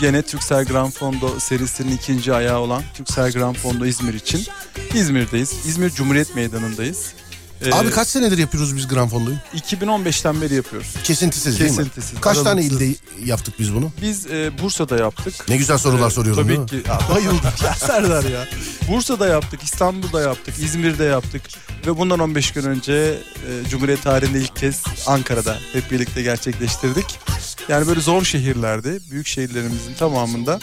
[0.00, 4.44] Gene Türksel Grand Fondo serisinin ikinci ayağı olan Türksel Grand Fondo İzmir için
[4.94, 5.52] İzmir'deyiz.
[5.66, 7.12] İzmir Cumhuriyet Meydanı'ndayız.
[7.64, 9.36] Ee, Abi kaç senedir yapıyoruz biz Gran Fondo'yu?
[9.56, 10.94] 2015'ten beri yapıyoruz.
[11.04, 11.76] Kesintisiz değil mi?
[11.76, 12.82] Kesintisiz, Kaç tane aralıksız.
[12.82, 13.90] ilde yaptık biz bunu?
[14.02, 15.34] Biz e, Bursa'da yaptık.
[15.48, 16.82] Ne güzel sorular Ee, soruyorum değil Tabii mi?
[16.82, 16.88] ki.
[16.90, 18.48] Ya, bayıldım ya Serdar ya.
[18.88, 21.42] Bursa'da yaptık, İstanbul'da yaptık, İzmir'de yaptık.
[21.86, 27.18] Ve bundan 15 gün önce e, Cumhuriyet tarihinde ilk kez Ankara'da hep birlikte gerçekleştirdik.
[27.68, 30.60] Yani böyle zor şehirlerde, büyük şehirlerimizin tamamında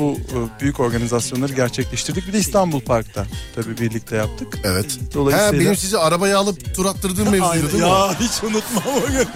[0.00, 2.26] bu e, büyük organizasyonları gerçekleştirdik.
[2.28, 4.58] Bir de İstanbul Park'ta tabii birlikte yaptık.
[4.64, 4.98] Evet.
[5.14, 5.52] Dolayısıyla...
[5.52, 7.88] He, benim sizi arabaya alıp tur attırdığım mevzuydu değil mi?
[7.88, 9.28] Ya hiç unutmam o gün.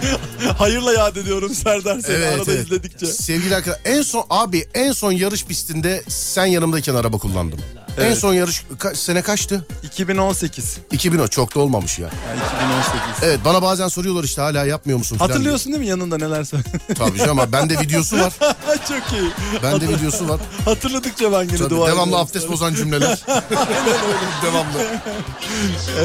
[0.57, 2.65] Hayırla yad ediyorum Serdar seni Evet, arada evet.
[2.65, 3.05] izledikçe.
[3.05, 7.59] Sevgili arkadaşlar en son abi en son yarış pistinde sen yanımdayken araba kullandım.
[7.97, 8.17] En Evet.
[8.17, 9.65] son yarış ka- sene kaçtı?
[9.83, 10.77] 2018.
[10.91, 12.09] 2000 o çok da olmamış ya.
[12.29, 13.23] Yani 2018.
[13.23, 16.69] Evet bana bazen soruyorlar işte hala yapmıyor musun falan Hatırlıyorsun değil mi yanında neler söyledi?
[16.71, 16.95] diye.
[16.97, 18.33] Tabii canım ama bende videosu var.
[18.87, 19.31] Çok iyi.
[19.63, 20.39] Bende videosu var.
[20.65, 22.27] Hatırladıkça ben yine Tabii, dua devamlı ediyorum.
[22.29, 23.19] abdest bozan cümleler.
[24.43, 24.99] devamlı.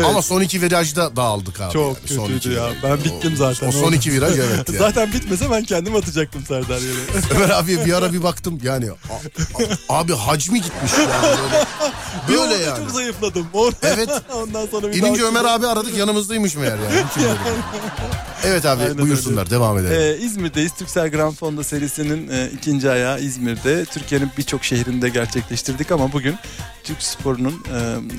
[0.07, 1.73] Ama son iki virajda dağıldık abi.
[1.73, 2.09] Çok yani.
[2.17, 2.65] Son iki kötüydü ya.
[2.71, 2.83] viraj.
[2.83, 3.69] Ben bittim zaten.
[3.69, 4.79] O son iki viraj evet ya.
[4.79, 7.35] Zaten bitmese ben kendim atacaktım Serdar yere.
[7.37, 11.65] Ömer abi bir ara bir baktım yani a- a- abi hacmi gitmiş yani böyle.
[12.29, 12.79] Böyle yani.
[12.79, 13.47] çok zayıfladım.
[13.55, 14.09] Or- Evet.
[14.35, 17.05] Ondan sonra bir İnince Ömer abi aradık yanımızdaymış meğer yani.
[18.45, 20.21] Evet abi Aynen buyursunlar devam edelim.
[20.21, 20.73] Ee, İzmir'deyiz.
[20.75, 23.85] Türksel Grand Fondo serisinin e, ikinci ayağı İzmir'de.
[23.85, 26.37] Türkiye'nin birçok şehrinde gerçekleştirdik ama bugün
[26.85, 27.65] Türk sporunun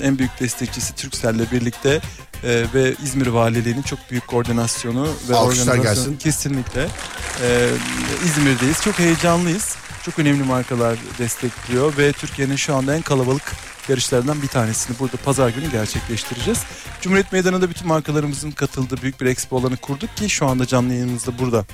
[0.02, 2.00] e, en büyük destekçisi Türksel'le birlikte
[2.44, 6.16] e, ve İzmir Valiliği'nin çok büyük koordinasyonu ve Alkışlar organizasyonu gelsin.
[6.16, 6.88] kesinlikle
[7.42, 7.68] e,
[8.24, 8.82] İzmir'deyiz.
[8.82, 9.74] Çok heyecanlıyız.
[10.04, 13.52] Çok önemli markalar destekliyor ve Türkiye'nin şu anda en kalabalık
[13.88, 16.58] yarışlarından bir tanesini burada pazar günü gerçekleştireceğiz.
[17.00, 21.38] Cumhuriyet Meydanı'nda bütün markalarımızın katıldığı büyük bir expo alanı kurduk ki şu anda canlı yayınımızda
[21.38, 21.64] burada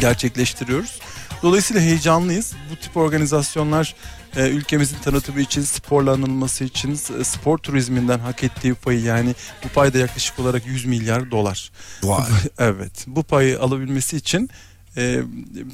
[0.00, 0.98] gerçekleştiriyoruz.
[1.42, 2.52] Dolayısıyla heyecanlıyız.
[2.70, 3.94] Bu tip organizasyonlar
[4.36, 9.34] e, ülkemizin tanıtımı için, sporla anılması için, s- spor turizminden hak ettiği payı yani
[9.64, 11.70] bu pay da yaklaşık olarak 100 milyar dolar.
[12.02, 12.24] Vay.
[12.58, 14.50] Evet bu payı alabilmesi için
[14.96, 15.20] e,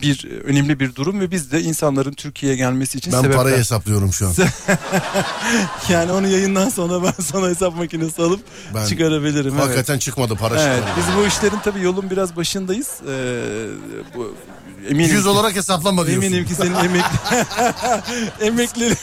[0.02, 3.38] bir önemli bir durum ve biz de insanların Türkiye'ye gelmesi için Ben sebepler.
[3.38, 4.34] parayı hesaplıyorum şu an.
[5.88, 8.40] Yani onu yayından sonra ben sana hesap makinesi alıp
[8.74, 9.52] Ben çıkarabilirim.
[9.54, 9.64] evet.
[9.64, 11.06] Hakikaten çıkmadı para Evet, çıkmadı.
[11.08, 12.88] biz bu işlerin tabii yolun biraz başındayız.
[13.08, 13.40] Ee,
[14.14, 14.34] bu,
[14.90, 16.22] eminim 100 ki- olarak hesaplama diyorsun.
[16.26, 17.18] Eminim ki senin emekli
[18.40, 18.94] emekli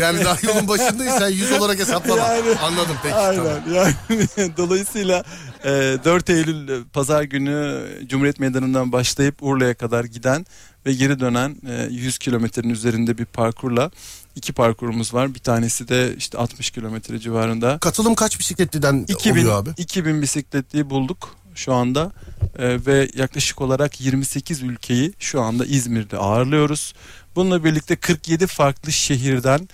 [0.00, 2.22] Yani daha yolun başındayız sen 100 olarak hesaplama.
[2.22, 3.14] Yani- Anladım peki.
[3.14, 3.36] Tamam.
[3.36, 5.24] Aynen yani dolayısıyla
[5.64, 5.68] e,
[6.04, 10.46] 4 Eylül e, pazar günü Cumhuriyet Meydanı'ndan başlayıp Urla'ya kadar giden
[10.86, 13.90] ve geri dönen e, 100 kilometrenin üzerinde bir parkurla
[14.36, 15.34] iki parkurumuz var.
[15.34, 17.78] Bir tanesi de işte 60 kilometre civarında.
[17.78, 19.70] Katılım kaç bisikletliden 2000, oluyor abi?
[19.76, 22.12] 2000 bisikletliyi bulduk şu anda
[22.58, 26.94] E, ve yaklaşık olarak 28 ülkeyi şu anda İzmir'de ağırlıyoruz.
[27.36, 29.68] Bununla birlikte 47 farklı şehirden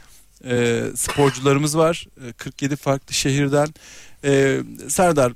[0.45, 2.07] e, sporcularımız var.
[2.29, 3.69] E, 47 farklı şehirden.
[4.25, 5.33] E, Serdar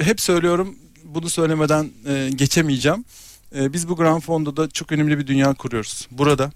[0.00, 3.04] hep söylüyorum bunu söylemeden e, geçemeyeceğim.
[3.56, 6.08] E, biz bu Grand Fondo'da çok önemli bir dünya kuruyoruz.
[6.10, 6.52] Burada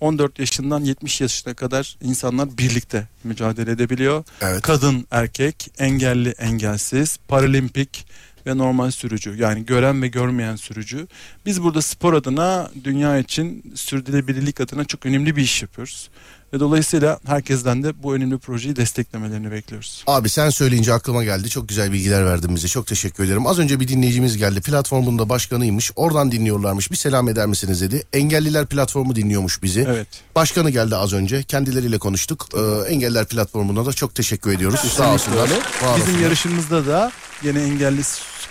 [0.00, 4.62] 14 yaşından 70 yaşına kadar insanlar birlikte mücadele edebiliyor Evet.
[4.62, 8.06] kadın erkek, engelli engelsiz, paralimpik
[8.46, 9.36] ve normal sürücü.
[9.36, 11.06] Yani gören ve görmeyen sürücü.
[11.46, 16.10] Biz burada spor adına, dünya için, sürdürülebilirlik adına çok önemli bir iş yapıyoruz.
[16.52, 20.04] Ve dolayısıyla herkesten de bu önemli projeyi desteklemelerini bekliyoruz.
[20.06, 21.48] Abi sen söyleyince aklıma geldi.
[21.48, 22.68] Çok güzel bilgiler verdin bize.
[22.68, 23.46] Çok teşekkür ederim.
[23.46, 24.60] Az önce bir dinleyicimiz geldi.
[24.60, 25.92] Platformun da başkanıymış.
[25.96, 26.90] Oradan dinliyorlarmış.
[26.90, 28.02] Bir selam eder misiniz dedi.
[28.12, 29.86] Engelliler platformu dinliyormuş bizi.
[29.88, 30.08] Evet.
[30.34, 31.42] Başkanı geldi az önce.
[31.42, 32.48] Kendileriyle konuştuk.
[32.54, 34.80] Ee, Engelliler platformuna da çok teşekkür ediyoruz.
[34.80, 35.50] Sağ olsunlar.
[35.96, 38.02] Bizim yarışımızda da yine engelli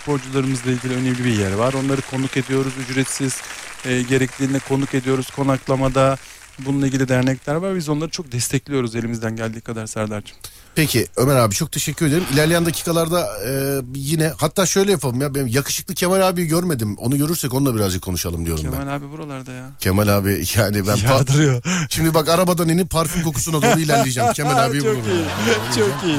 [0.06, 1.72] sporcularımızla ilgili önemli bir yer var.
[1.72, 3.42] Onları konuk ediyoruz ücretsiz
[3.84, 6.16] e, gerektiğinde konuk ediyoruz konaklamada.
[6.58, 7.76] Bununla ilgili dernekler var.
[7.76, 10.36] Biz onları çok destekliyoruz elimizden geldiği kadar Serdar'cığım.
[10.76, 12.24] Peki Ömer abi çok teşekkür ederim.
[12.32, 15.34] İlerleyen dakikalarda e, yine hatta şöyle yapalım ya.
[15.34, 16.96] Ben yakışıklı Kemal abi görmedim.
[16.98, 18.70] Onu görürsek onunla birazcık konuşalım diyorum ben.
[18.70, 19.70] Kemal abi buralarda ya.
[19.80, 21.62] Kemal abi yani ben Yağdırıyor.
[21.88, 24.32] şimdi bak arabadan inip parfüm kokusuna doğru ilerleyeceğim.
[24.34, 25.24] Kemal abiyi Çok iyi.
[25.74, 26.18] Çok iyi.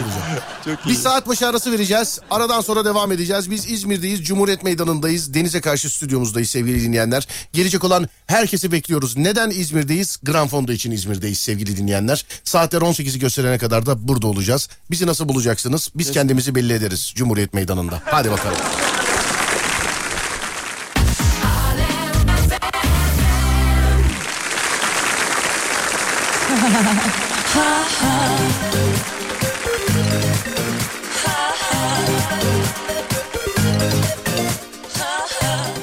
[0.65, 0.89] Çok iyi.
[0.89, 2.19] Bir saat başı arası vereceğiz.
[2.31, 3.51] Aradan sonra devam edeceğiz.
[3.51, 4.23] Biz İzmir'deyiz.
[4.23, 5.33] Cumhuriyet Meydanı'ndayız.
[5.33, 7.27] Denize karşı stüdyomuzdayız sevgili dinleyenler.
[7.53, 9.17] Gelecek olan herkesi bekliyoruz.
[9.17, 10.17] Neden İzmir'deyiz?
[10.23, 12.25] Granfonda için İzmir'deyiz sevgili dinleyenler.
[12.43, 14.46] Saatler 18'i gösterene kadar da burada olacağız.
[14.91, 15.89] Bizi nasıl bulacaksınız?
[15.95, 18.01] Biz kendimizi belli ederiz Cumhuriyet Meydanı'nda.
[18.05, 18.57] Hadi bakalım.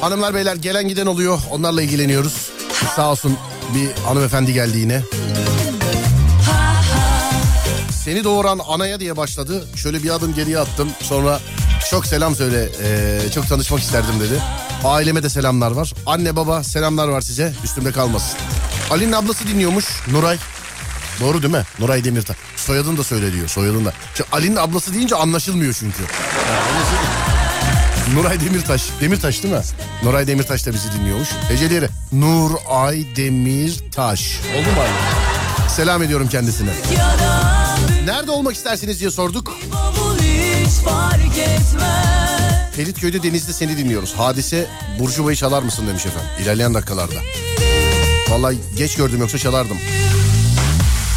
[0.00, 1.38] Hanımlar beyler gelen giden oluyor.
[1.50, 2.50] Onlarla ilgileniyoruz.
[2.96, 3.36] Sağ olsun
[3.74, 5.02] bir hanımefendi geldi yine.
[8.04, 9.64] Seni doğuran anaya diye başladı.
[9.76, 10.88] Şöyle bir adım geriye attım.
[11.02, 11.40] Sonra
[11.90, 12.68] çok selam söyle.
[12.82, 14.40] ee, çok tanışmak isterdim dedi.
[14.84, 15.92] Aileme de selamlar var.
[16.06, 17.52] Anne baba selamlar var size.
[17.64, 18.38] Üstümde kalmasın.
[18.90, 19.84] Ali'nin ablası dinliyormuş.
[20.12, 20.38] Nuray.
[21.20, 21.62] Doğru değil mi?
[21.78, 22.36] Nuray Demirtaş.
[22.56, 23.48] Soyadını da söyle diyor.
[23.48, 23.92] Soyadını da.
[24.16, 25.98] Şimdi Ali'nin ablası deyince anlaşılmıyor çünkü.
[28.14, 28.82] Nuray Demirtaş.
[29.00, 29.60] Demirtaş değil mi?
[30.02, 31.28] Nuray Demirtaş da bizi dinliyormuş.
[31.48, 31.88] Heceleri.
[32.12, 34.40] Nuray Demirtaş.
[34.58, 35.70] Oldu mu abi?
[35.70, 36.70] Selam ediyorum kendisine.
[38.04, 39.56] Nerede olmak istersiniz diye sorduk.
[42.76, 44.14] Feritköy'de denizde seni dinliyoruz.
[44.14, 44.66] Hadise
[44.98, 46.30] Burjuva'yı çalar mısın demiş efendim.
[46.42, 47.14] İlerleyen dakikalarda.
[48.30, 49.76] Vallahi geç gördüm yoksa çalardım.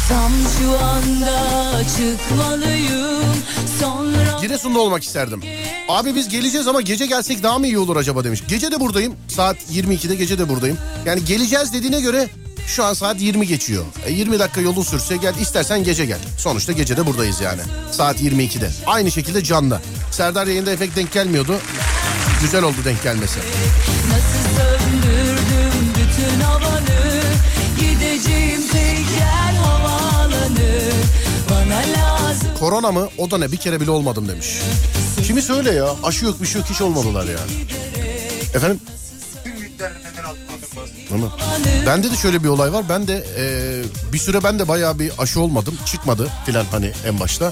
[0.08, 3.34] Tam şu anda çıkmalıyım
[3.80, 5.42] Sonra Giresun'da olmak isterdim.
[5.88, 8.42] Abi biz geleceğiz ama gece gelsek daha mı iyi olur acaba demiş.
[8.48, 9.14] Gece de buradayım.
[9.28, 10.78] Saat 22'de gece de buradayım.
[11.06, 12.28] Yani geleceğiz dediğine göre
[12.68, 13.84] şu an saat 20 geçiyor.
[14.06, 16.18] E 20 dakika yolun sürse gel istersen gece gel.
[16.38, 17.60] Sonuçta gece de buradayız yani.
[17.90, 18.70] Saat 22'de.
[18.86, 19.80] Aynı şekilde canlı.
[20.10, 21.56] Serdar yayında efekt denk gelmiyordu.
[22.40, 23.38] Güzel oldu denk gelmesi.
[24.08, 27.22] nasıl söndürdüm bütün havanı
[27.80, 30.80] Gideceğim tek yer havaalanı
[31.50, 33.08] Bana lazım Korona mı?
[33.18, 33.52] O da ne?
[33.52, 34.46] Bir kere bile olmadım demiş.
[35.26, 35.86] Kimi söyle ya?
[36.02, 37.52] Aşı yok bir şey yok hiç olmadılar yani.
[38.54, 38.80] Efendim?
[41.10, 41.30] Değil mi?
[41.86, 42.84] Bende de şöyle bir olay var.
[42.88, 45.78] Ben de e, bir süre ben de bayağı bir aşı olmadım.
[45.86, 47.50] Çıkmadı filan hani en başta.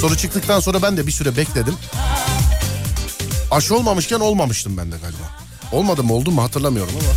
[0.00, 1.74] Sonra çıktıktan sonra ben de bir süre bekledim.
[3.50, 5.46] Aşı olmamışken olmamıştım ben de galiba.
[5.72, 7.08] Olmadı mı oldu mu hatırlamıyorum ama.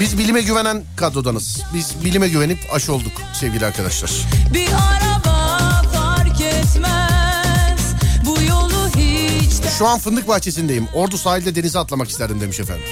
[0.00, 1.60] Biz bilime güvenen kadrodanız.
[1.74, 4.10] Biz bilime güvenip aşı olduk sevgili arkadaşlar.
[4.54, 7.80] Bir araba fark etmez
[8.24, 10.88] Bu yolu hiç Şu an fındık bahçesindeyim.
[10.94, 12.84] Ordu sahilde denize atlamak isterdim demiş efendim.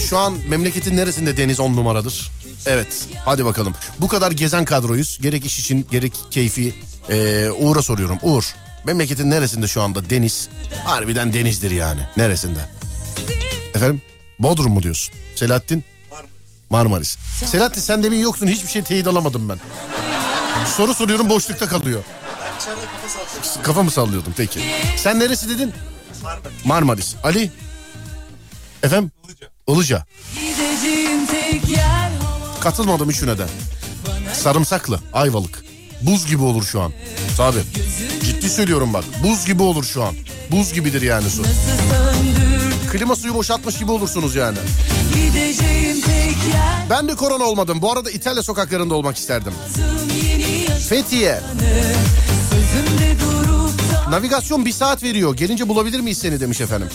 [0.00, 2.30] Şu an memleketin neresinde deniz on numaradır?
[2.66, 3.74] Evet hadi bakalım.
[4.00, 5.18] Bu kadar gezen kadroyuz.
[5.22, 6.74] Gerek iş için gerek keyfi.
[7.10, 8.18] Ee, Uğur'a soruyorum.
[8.22, 8.54] Uğur
[8.84, 10.48] memleketin neresinde şu anda deniz?
[10.84, 12.00] Harbiden denizdir yani.
[12.16, 12.58] Neresinde?
[13.74, 14.02] Efendim
[14.38, 15.14] Bodrum mu diyorsun?
[15.34, 15.84] Selahattin?
[16.70, 17.18] Marmaris.
[17.46, 19.58] Selahattin sen demin yoktun hiçbir şey teyit alamadım ben.
[20.76, 22.02] Soru soruyorum boşlukta kalıyor.
[23.62, 24.60] Kafa mı sallıyordum peki.
[24.96, 25.72] Sen neresi dedin?
[26.64, 27.14] Marmaris.
[27.24, 27.50] Ali?
[28.82, 29.10] Efendim?
[29.28, 29.53] Ilıca.
[29.68, 30.04] Ilıca.
[32.60, 33.46] Katılmadım üçüne de.
[34.32, 35.64] Sarımsaklı, Ayvalık.
[36.02, 36.92] Buz gibi olur şu an.
[37.36, 37.58] Tabi.
[38.24, 39.04] Ciddi söylüyorum bak.
[39.22, 40.14] Buz gibi olur şu an.
[40.50, 41.42] Buz gibidir yani su.
[42.92, 44.58] Klima suyu boşaltmış gibi olursunuz yani.
[46.90, 47.82] Ben de korona olmadım.
[47.82, 49.52] Bu arada İtalya sokaklarında olmak isterdim.
[50.88, 51.40] Fethiye.
[54.10, 55.36] Navigasyon bir saat veriyor.
[55.36, 56.88] Gelince bulabilir miyiz seni demiş efendim.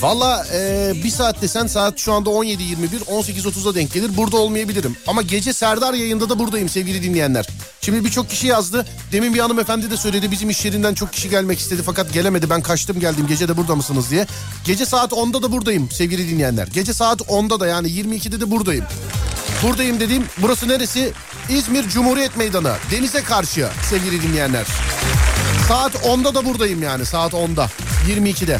[0.00, 4.16] Valla e, bir saat desen saat şu anda 17.21 18.30'a denk gelir.
[4.16, 4.96] Burada olmayabilirim.
[5.06, 7.46] Ama gece Serdar yayında da buradayım sevgili dinleyenler.
[7.80, 8.86] Şimdi birçok kişi yazdı.
[9.12, 10.30] Demin bir hanımefendi de söyledi.
[10.30, 12.50] Bizim iş yerinden çok kişi gelmek istedi fakat gelemedi.
[12.50, 14.26] Ben kaçtım geldim gece de burada mısınız diye.
[14.64, 16.66] Gece saat 10'da da buradayım sevgili dinleyenler.
[16.66, 18.84] Gece saat 10'da da yani 22'de de buradayım.
[19.62, 21.12] Buradayım dediğim burası neresi?
[21.48, 22.72] İzmir Cumhuriyet Meydanı.
[22.90, 24.66] Denize karşı sevgili dinleyenler.
[25.68, 27.70] Saat 10'da da buradayım yani saat 10'da
[28.08, 28.58] 22'de.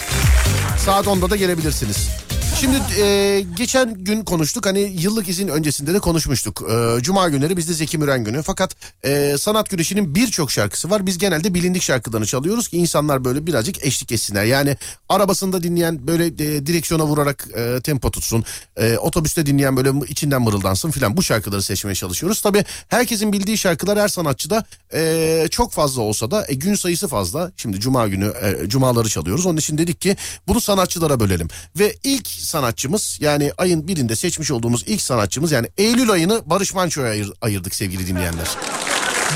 [0.87, 2.15] Saat 10'da da gelebilirsiniz.
[2.61, 6.62] Şimdi e, geçen gün konuştuk hani yıllık izin öncesinde de konuşmuştuk.
[6.71, 8.42] E, Cuma günleri bizde Zeki Müren günü.
[8.42, 11.07] Fakat e, sanat güreşinin birçok şarkısı var.
[11.07, 14.45] Biz genelde bilindik şarkılarını çalıyoruz ki insanlar böyle birazcık eşlik etsinler.
[14.45, 14.77] Yani
[15.09, 18.45] arabasında dinleyen böyle e, direksiyona vurarak e, tempo tutsun.
[18.77, 22.40] E, otobüste dinleyen böyle içinden mırıldansın filan bu şarkıları seçmeye çalışıyoruz.
[22.40, 24.64] Tabii herkesin bildiği şarkılar her sanatçıda
[24.95, 27.53] e, çok fazla olsa da e, gün sayısı fazla.
[27.57, 29.47] Şimdi Cuma günü e, Cumaları çalıyoruz.
[29.47, 30.16] Onun için dedik ki
[30.49, 31.49] bunu sanatçılara bölelim.
[31.79, 37.11] Ve ilk sanatçımız yani ayın birinde seçmiş olduğumuz ilk sanatçımız yani Eylül ayını Barış Manço'ya
[37.11, 38.47] ayır, ayırdık sevgili dinleyenler.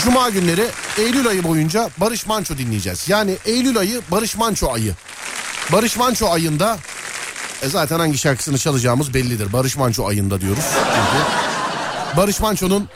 [0.04, 0.66] Cuma günleri
[0.98, 3.08] Eylül ayı boyunca Barış Manço dinleyeceğiz.
[3.08, 4.94] Yani Eylül ayı Barış Manço ayı.
[5.72, 6.78] Barış Manço ayında
[7.62, 9.52] e zaten hangi şarkısını çalacağımız bellidir.
[9.52, 10.64] Barış Manço ayında diyoruz.
[10.74, 11.24] Çünkü
[12.16, 12.88] Barış Manço'nun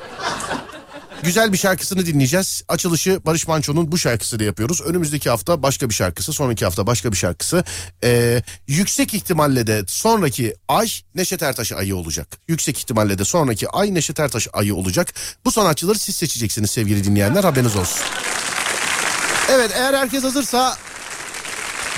[1.24, 2.62] güzel bir şarkısını dinleyeceğiz.
[2.68, 4.80] Açılışı Barış Manço'nun bu şarkısını yapıyoruz.
[4.80, 7.64] Önümüzdeki hafta başka bir şarkısı, sonraki hafta başka bir şarkısı.
[8.04, 12.28] Ee, yüksek ihtimalle de sonraki ay Neşet Ertaş ayı olacak.
[12.48, 15.14] Yüksek ihtimalle de sonraki ay Neşet Ertaş ayı olacak.
[15.44, 18.00] Bu sanatçıları siz seçeceksiniz sevgili dinleyenler haberiniz olsun.
[19.50, 20.76] Evet eğer herkes hazırsa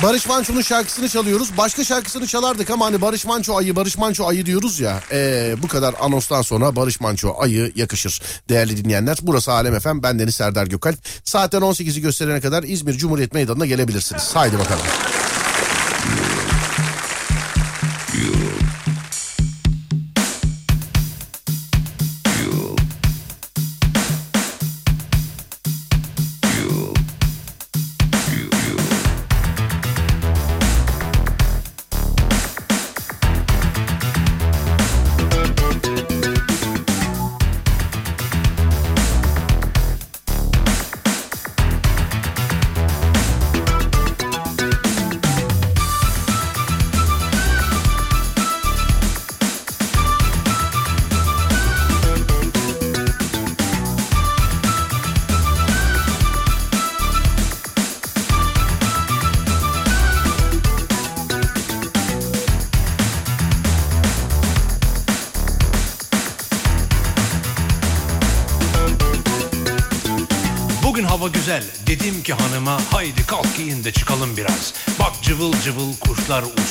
[0.02, 1.56] Barış Manço'nun şarkısını çalıyoruz.
[1.58, 5.00] Başka şarkısını çalardık ama hani Barış Manço ayı, Barış Manço ayı diyoruz ya.
[5.12, 8.22] Ee, bu kadar anonstan sonra Barış Manço ayı yakışır.
[8.48, 10.02] Değerli dinleyenler burası Alem Efem.
[10.02, 10.98] Ben Deniz Serdar Gökalp.
[11.24, 14.30] Saatten 18'i gösterene kadar İzmir Cumhuriyet Meydanı'na gelebilirsiniz.
[14.34, 14.86] Haydi bakalım.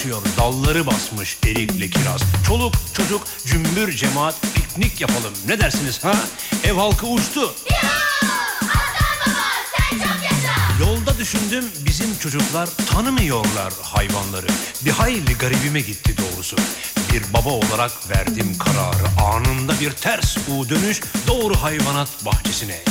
[0.05, 6.13] Kuşlar uçuyor dalları basmış erikli kiraz Çoluk çocuk cümbür cemaat piknik yapalım ne dersiniz ha?
[6.63, 7.53] Ev halkı uçtu
[10.79, 14.47] Yolda düşündüm bizim çocuklar tanımıyorlar hayvanları.
[14.85, 16.55] Bir hayli garibime gitti doğrusu.
[17.13, 19.21] Bir baba olarak verdim kararı.
[19.33, 22.81] Anında bir ters U dönüş doğru hayvanat bahçesine.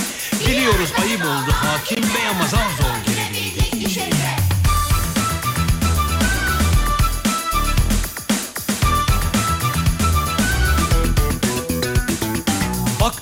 [0.49, 3.14] Biliyoruz ayıp oldu hakim bey ama zar zor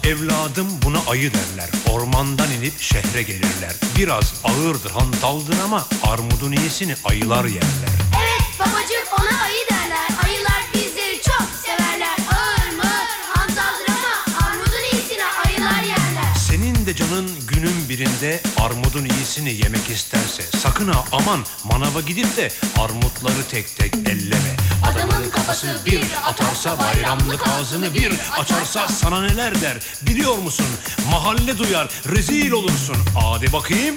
[0.04, 1.68] evladım buna ayı derler.
[1.90, 3.72] Ormandan inip şehre gelirler.
[3.98, 7.92] Biraz ağırdır hantaldır ama armudun iyisini ayılar yerler.
[8.22, 10.08] Evet babacığım ona ayı derler.
[10.24, 12.16] Ayılar bizleri çok severler.
[12.32, 12.90] Ağır mı?
[13.34, 16.34] Hantaldır ama armudun iyisini ayılar yerler.
[16.48, 22.52] Senin de canın günün birinde armudun iyisini yemek isterse sakın ha aman manava gidip de
[22.78, 24.61] armutları tek tek elleme.
[24.82, 30.66] Adamın kafası bir atarsa bayramlık ağzını bir açarsa sana neler der biliyor musun?
[31.10, 32.96] Mahalle duyar rezil olursun.
[33.20, 33.96] Hadi bakayım.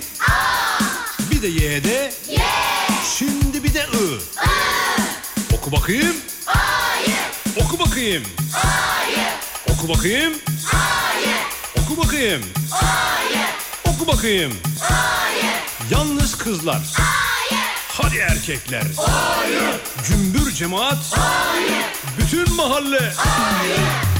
[1.31, 2.13] Bir de ye de.
[3.17, 4.19] Şimdi bir de ı.
[5.53, 6.15] Oku bakayım.
[7.61, 8.23] Oku bakayım.
[9.69, 10.33] Oku bakayım.
[11.81, 12.43] Oku bakayım.
[13.85, 14.53] Oku bakayım.
[15.91, 16.81] Yalnız kızlar.
[17.97, 18.83] Hadi erkekler.
[20.07, 20.97] Cümbür cemaat.
[22.17, 22.99] Bütün mahalle.
[22.99, 24.14] Maksat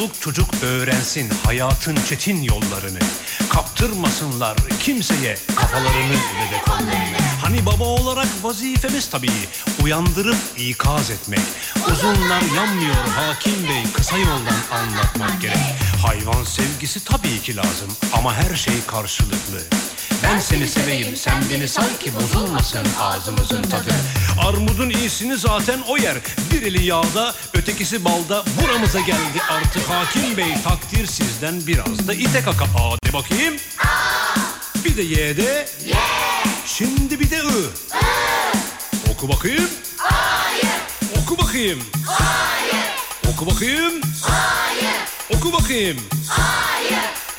[0.00, 2.98] çoluk çocuk öğrensin hayatın çetin yollarını.
[3.50, 7.16] Kaptırmasınlar kimseye kafalarını ve de kollarını.
[7.42, 9.30] Hani baba olarak vazifemiz tabii
[9.84, 11.40] uyandırıp ikaz etmek.
[11.92, 15.74] Uzunlar yanmıyor hakim bey kısa yoldan anlatmak gerek.
[16.06, 19.60] Hayvan sevgisi tabii ki lazım ama her şey karşılıklı.
[20.22, 23.90] Ben seni seveyim sen beni sanki bozulmasın ağzımızın tadı.
[24.48, 26.16] Armudun iyisini zaten o yer.
[26.52, 32.42] Bir eli yağda ötekisi balda buramıza geldi artık hakim bey takdir sizden biraz da ite
[32.42, 33.54] kaka A de bakayım.
[34.84, 35.68] Bir de ye de.
[36.66, 37.70] Şimdi bir de ı.
[39.12, 39.70] Oku bakayım.
[41.22, 41.82] Oku bakayım.
[43.32, 44.00] Oku bakayım.
[45.36, 45.96] Oku bakayım.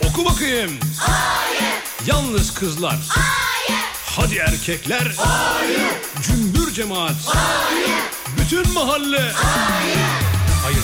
[0.09, 0.79] Oku bakayım.
[0.97, 1.60] Hayır.
[2.05, 2.97] Yalnız kızlar.
[3.09, 3.81] Hayır.
[4.05, 5.13] Hadi erkekler.
[5.17, 5.81] Hayır.
[6.27, 7.15] Cümbür cemaat.
[7.25, 7.89] Hayır.
[8.37, 9.31] Bütün mahalle.
[9.31, 9.97] Hayır.
[10.63, 10.83] Hayır.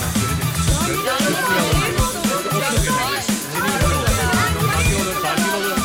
[4.77, 5.17] lan, geri dön.
[5.21, 5.76] Haber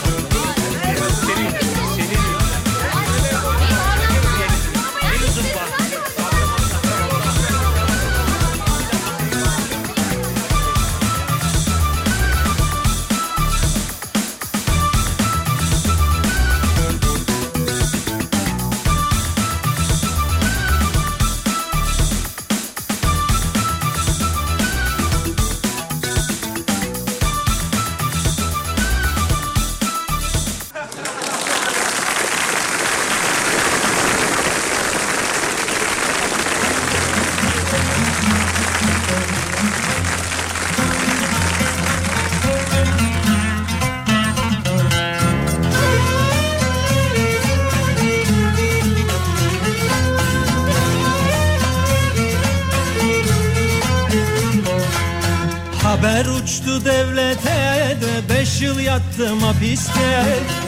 [58.93, 60.25] yattım hapiste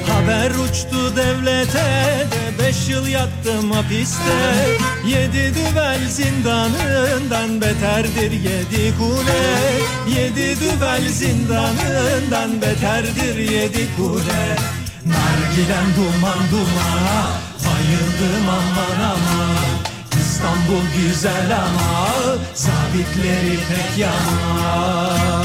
[0.08, 2.26] Haber uçtu devlete.
[2.30, 4.66] De beş yıl yattım hapiste
[5.06, 9.44] Yedi düvel zindanından beterdir yedi kule.
[10.18, 14.56] Yedi düvel zindanından beterdir yedi kule.
[15.06, 17.28] Nargilem duman duman
[17.64, 19.56] Bayıldım aman aman.
[20.20, 22.14] İstanbul güzel ama
[22.54, 25.44] Zabitleri pek yaman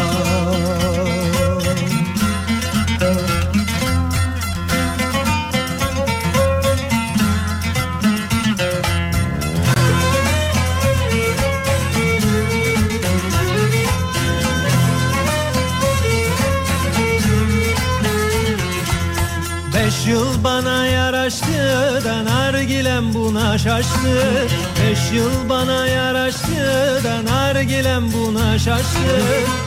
[20.09, 24.47] yıl bana yaraştı da nargilem buna şaştı.
[24.81, 29.21] Beş yıl bana yaraştı da nargilem buna şaştı.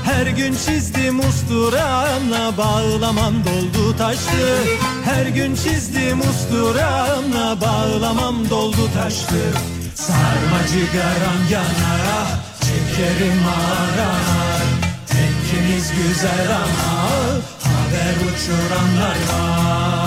[0.05, 4.59] Her gün çizdim usturamla bağlamam doldu taştı.
[5.05, 9.43] Her gün çizdim usturamla bağlamam doldu taştı.
[9.95, 12.29] Sarmacı garam yanar
[12.61, 14.63] çekerim arar
[15.07, 17.03] Tekkimiz güzel ama
[17.65, 20.02] haber uçuranlar var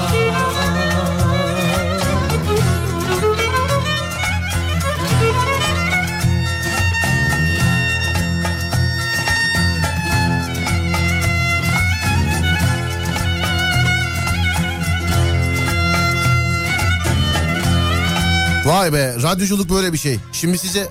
[18.66, 20.20] Vay be radyoculuk böyle bir şey.
[20.32, 20.88] Şimdi size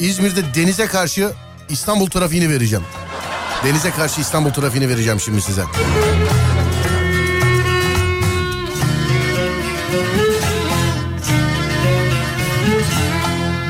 [0.00, 1.32] İzmir'de denize karşı
[1.68, 2.84] İstanbul trafiğini vereceğim.
[3.64, 5.62] Denize karşı İstanbul trafiğini vereceğim şimdi size.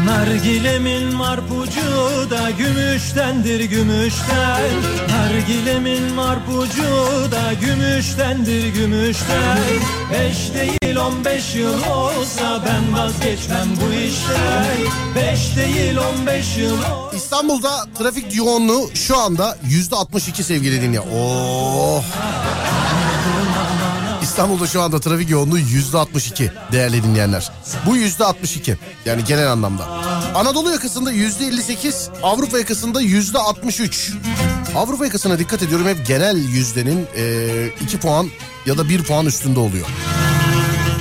[0.09, 4.71] Nargilemin marpucu da gümüştendir gümüşten
[5.11, 6.83] Nargilemin marpucu
[7.31, 9.59] da gümüştendir gümüşten
[10.13, 14.77] Beş değil on beş yıl olsa ben vazgeçmem bu işten
[15.17, 16.79] Beş değil on beş yıl
[17.17, 21.05] İstanbul'da trafik yoğunluğu şu anda yüzde 62 sevgili dinleyen.
[21.15, 22.03] Oh.
[24.39, 27.53] İstanbul'da şu anda trafik yoğunluğu yüzde 62 değerli dinleyenler.
[27.87, 29.85] Bu yüzde 62 yani genel anlamda.
[30.35, 34.13] Anadolu yakasında yüzde 58, Avrupa yakasında yüzde 63.
[34.77, 37.07] Avrupa yakasına dikkat ediyorum hep genel yüzdenin
[37.83, 38.29] 2 puan
[38.67, 39.87] ya da 1 puan üstünde oluyor.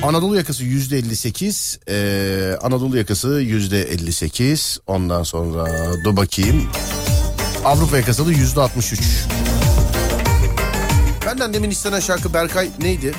[0.03, 4.79] Anadolu yakası yüzde 58, ee, Anadolu yakası yüzde 58.
[4.88, 6.69] Ondan sonra dur bakayım.
[7.65, 8.99] Avrupa yakası da yüzde 63.
[11.28, 13.13] Benden demin istenen şarkı Berkay neydi?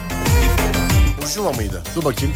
[1.23, 1.83] Burjuva mıydı?
[1.97, 2.35] Dur bakayım.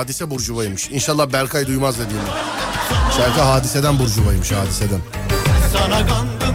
[0.00, 0.90] Hadise Burjuva'ymış.
[0.90, 2.28] İnşallah Berkay duymaz dediğimi.
[3.16, 5.00] Şarkı Hadise'den Burjuva'ymış Hadise'den.
[5.72, 6.49] Sana kandım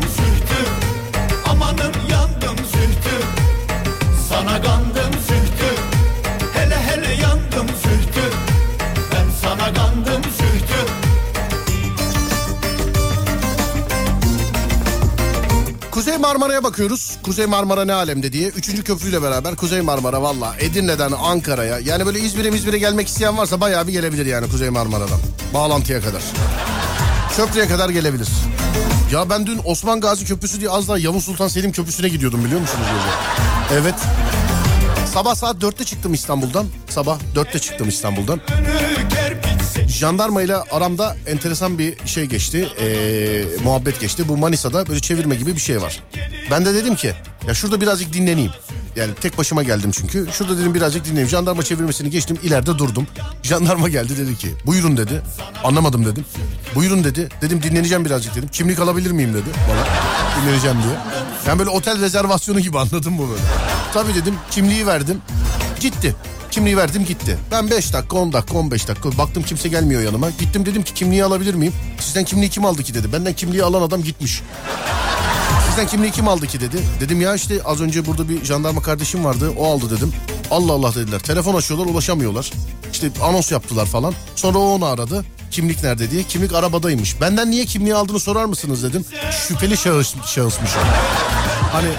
[16.26, 17.18] Marmara'ya bakıyoruz.
[17.24, 18.48] Kuzey Marmara ne alemde diye.
[18.48, 21.80] Üçüncü köprüyle beraber Kuzey Marmara valla Edirne'den Ankara'ya.
[21.80, 25.20] Yani böyle İzmir'e İzmir'e gelmek isteyen varsa bayağı bir gelebilir yani Kuzey Marmara'dan.
[25.54, 26.22] Bağlantıya kadar.
[27.38, 28.28] Köprüye kadar gelebilir.
[29.12, 32.62] Ya ben dün Osman Gazi Köprüsü diye az daha Yavuz Sultan Selim Köprüsü'ne gidiyordum biliyor
[32.62, 32.86] musunuz?
[32.94, 33.82] Böyle?
[33.82, 33.96] Evet.
[35.14, 36.66] Sabah saat 4'te çıktım İstanbul'dan.
[36.90, 38.42] Sabah 4'te çıktım İstanbul'dan.
[39.96, 42.70] Jandarma ile aramda enteresan bir şey geçti.
[42.80, 44.28] Ee, muhabbet geçti.
[44.28, 46.04] Bu Manisa'da böyle çevirme gibi bir şey var.
[46.52, 47.14] Ben de dedim ki
[47.48, 48.52] ya şurada birazcık dinleneyim.
[48.96, 50.28] Yani tek başıma geldim çünkü.
[50.32, 51.30] Şurada dedim birazcık dinleneyim.
[51.30, 52.38] Jandarma çevirmesini geçtim.
[52.44, 53.08] ileride durdum.
[53.44, 55.22] Jandarma geldi dedi ki buyurun dedi.
[55.64, 56.26] Anlamadım dedim.
[56.76, 57.30] Buyurun dedi.
[57.42, 58.50] Dedim dinleneceğim birazcık dedim.
[58.52, 59.86] Kimlik alabilir miyim dedi bana.
[60.42, 60.96] Dinleneceğim diye.
[61.48, 63.42] Yani böyle otel rezervasyonu gibi anladın mı böyle?
[63.94, 65.22] Tabii dedim kimliği verdim.
[65.80, 66.16] Gitti.
[66.52, 67.38] Kimliği verdim gitti.
[67.52, 70.30] Ben 5 dakika 10 dakika 15 dakika baktım kimse gelmiyor yanıma.
[70.30, 71.74] Gittim dedim ki kimliği alabilir miyim?
[72.00, 73.14] Sizden kimliği kim aldı ki dedi.
[73.14, 74.42] Benden kimliği alan adam gitmiş.
[75.68, 76.78] Sizden kimliği kim aldı ki dedi.
[77.00, 80.14] Dedim ya işte az önce burada bir jandarma kardeşim vardı o aldı dedim.
[80.52, 81.20] Allah Allah dediler.
[81.20, 82.52] Telefon açıyorlar ulaşamıyorlar.
[82.92, 84.14] İşte anons yaptılar falan.
[84.36, 85.26] Sonra o onu aradı.
[85.52, 86.24] Kimlik nerede diye.
[86.24, 87.22] Kimlik arabadaymış.
[87.22, 89.06] Benden niye kimliği aldığını sorar mısınız dedim.
[89.48, 90.72] Şüpheli şahıs, şahısmış.
[91.72, 91.90] Hani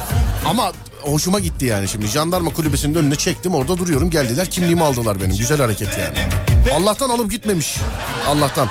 [0.45, 0.73] ama
[1.07, 2.07] hoşuma gitti yani şimdi.
[2.07, 4.11] Jandarma kulübesinin önüne çektim orada duruyorum.
[4.11, 5.37] Geldiler kimliğimi aldılar benim.
[5.37, 6.19] Güzel hareket yani.
[6.75, 7.77] Allah'tan alıp gitmemiş.
[8.27, 8.69] Allah'tan.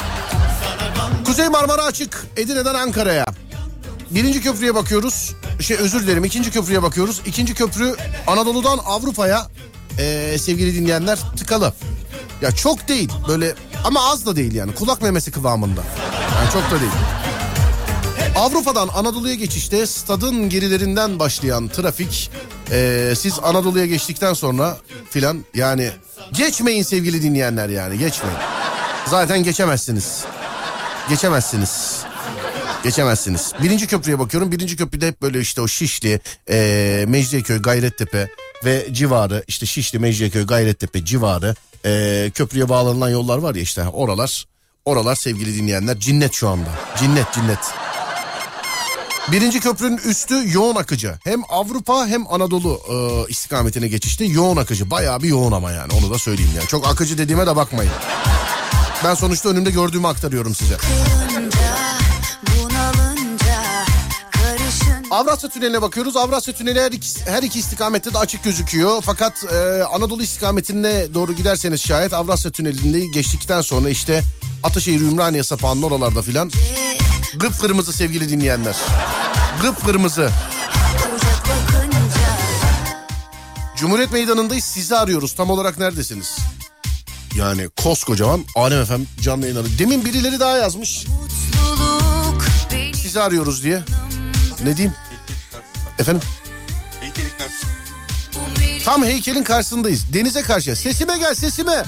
[1.26, 2.26] Kuzey Marmara açık.
[2.38, 3.26] Edirne'den Ankara'ya.
[4.12, 5.36] Birinci köprüye bakıyoruz.
[5.62, 7.22] Şey özür dilerim ikinci köprüye bakıyoruz.
[7.26, 7.96] İkinci köprü
[8.28, 9.48] Anadolu'dan Avrupa'ya
[10.00, 11.74] ee, sevgili dinleyenler tıkalı.
[12.42, 15.82] Ya çok değil böyle ama az da değil yani kulak memesi kıvamında.
[16.36, 16.92] Yani çok da değil.
[18.36, 22.32] Avrupa'dan Anadolu'ya geçişte stadın gerilerinden başlayan trafik
[22.72, 24.78] ee, siz Anadolu'ya geçtikten sonra
[25.10, 25.90] filan yani
[26.34, 28.38] geçmeyin sevgili dinleyenler yani geçmeyin.
[29.08, 30.24] Zaten geçemezsiniz.
[31.10, 32.02] Geçemezsiniz.
[32.84, 33.52] Geçemezsiniz.
[33.64, 34.52] Birinci köprüye bakıyorum.
[34.52, 36.20] Birinci köprüde hep böyle işte o Şişli,
[36.50, 38.30] e, Mecidiyeköy, Gayrettepe
[38.66, 41.56] ve civarı işte Şişli, Mecidiyeköy, Gayrettepe civarı
[41.86, 44.46] e, köprüye bağlanılan yollar var ya işte oralar.
[44.86, 46.70] Oralar sevgili dinleyenler cinnet şu anda.
[47.00, 47.85] Cinnet cinnet.
[49.32, 51.16] Birinci köprünün üstü yoğun akıcı.
[51.24, 54.92] Hem Avrupa hem Anadolu e, istikametine geçişte yoğun akıcı.
[54.92, 56.68] Bayağı bir yoğun ama yani onu da söyleyeyim yani.
[56.68, 57.92] Çok akıcı dediğime de bakmayın.
[59.04, 60.78] Ben sonuçta önümde gördüğümü aktarıyorum size.
[65.12, 66.18] Avrasya Tüneli'ne bakıyoruz.
[66.18, 69.02] Avrasya Tüneli her iki, her iki istikamette de açık gözüküyor.
[69.02, 74.24] Fakat e, Anadolu istikametine doğru giderseniz şayet Avrasya Tüneli'nde geçtikten sonra işte
[74.64, 76.52] Ataşehir Ümraniye sapağının oralarda filan
[77.40, 78.76] kıpkırmızı sevgili dinleyenler.
[79.62, 80.30] Kıpkırmızı.
[83.78, 85.36] Cumhuriyet Meydanı'ndayız sizi arıyoruz.
[85.36, 86.38] Tam olarak neredesiniz?
[87.36, 89.68] Yani koskocaman Alem FM canlı yayınları.
[89.80, 91.06] Demin birileri daha yazmış.
[92.94, 93.84] Sizi arıyoruz diye.
[94.64, 94.94] Ne diyeyim?
[96.00, 96.22] Efendim?
[98.86, 100.14] Tam heykelin karşısındayız.
[100.14, 100.76] Denize karşı.
[100.76, 101.84] Sesime gel sesime.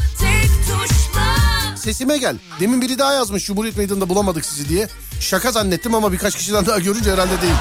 [1.87, 2.35] Sesime gel.
[2.59, 4.87] Demin biri daha yazmış Cumhuriyet Meydanı'nda bulamadık sizi diye.
[5.19, 7.53] Şaka zannettim ama birkaç kişiden daha görünce herhalde değil.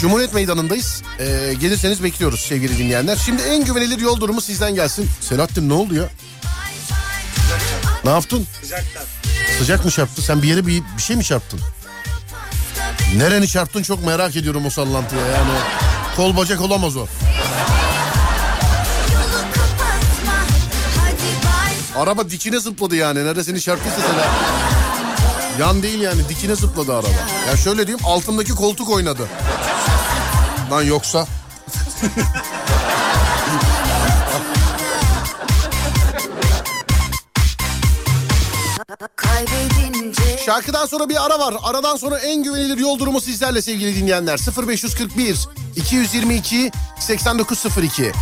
[0.00, 1.02] Cumhuriyet Meydanı'ndayız.
[1.20, 3.16] Ee, gelirseniz bekliyoruz sevgili dinleyenler.
[3.16, 5.08] Şimdi en güvenilir yol durumu sizden gelsin.
[5.20, 6.08] Selahattin ne oldu ya?
[8.04, 8.46] Ne yaptın?
[8.62, 9.04] Sıcaktan.
[9.58, 10.22] Sıcak mı çarptı?
[10.22, 11.60] Sen bir yere bir, bir şey mi çarptın?
[13.16, 15.50] Nereni çarptın çok merak ediyorum o sallantıya yani.
[16.16, 17.06] Kol bacak olamaz o.
[21.96, 23.24] Araba dikine zıpladı yani.
[23.24, 25.60] Neresini çarptıysa sen.
[25.60, 27.08] Yan değil yani dikine zıpladı araba.
[27.48, 29.28] Ya şöyle diyeyim altındaki koltuk oynadı.
[30.70, 31.26] Lan yoksa.
[40.46, 41.54] Şarkıdan sonra bir ara var.
[41.62, 44.40] Aradan sonra en güvenilir yol durumu sizlerle sevgili dinleyenler.
[44.68, 48.12] 0541 222 8902.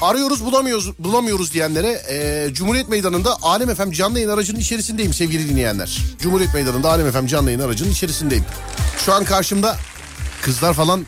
[0.00, 5.98] Arıyoruz bulamıyoruz bulamıyoruz diyenlere e, Cumhuriyet Meydanı'nda Alem FM canlı yayın aracının içerisindeyim sevgili dinleyenler.
[6.18, 8.44] Cumhuriyet Meydanı'nda Alem FM canlı yayın aracının içerisindeyim.
[9.04, 9.76] Şu an karşımda
[10.42, 11.06] kızlar falan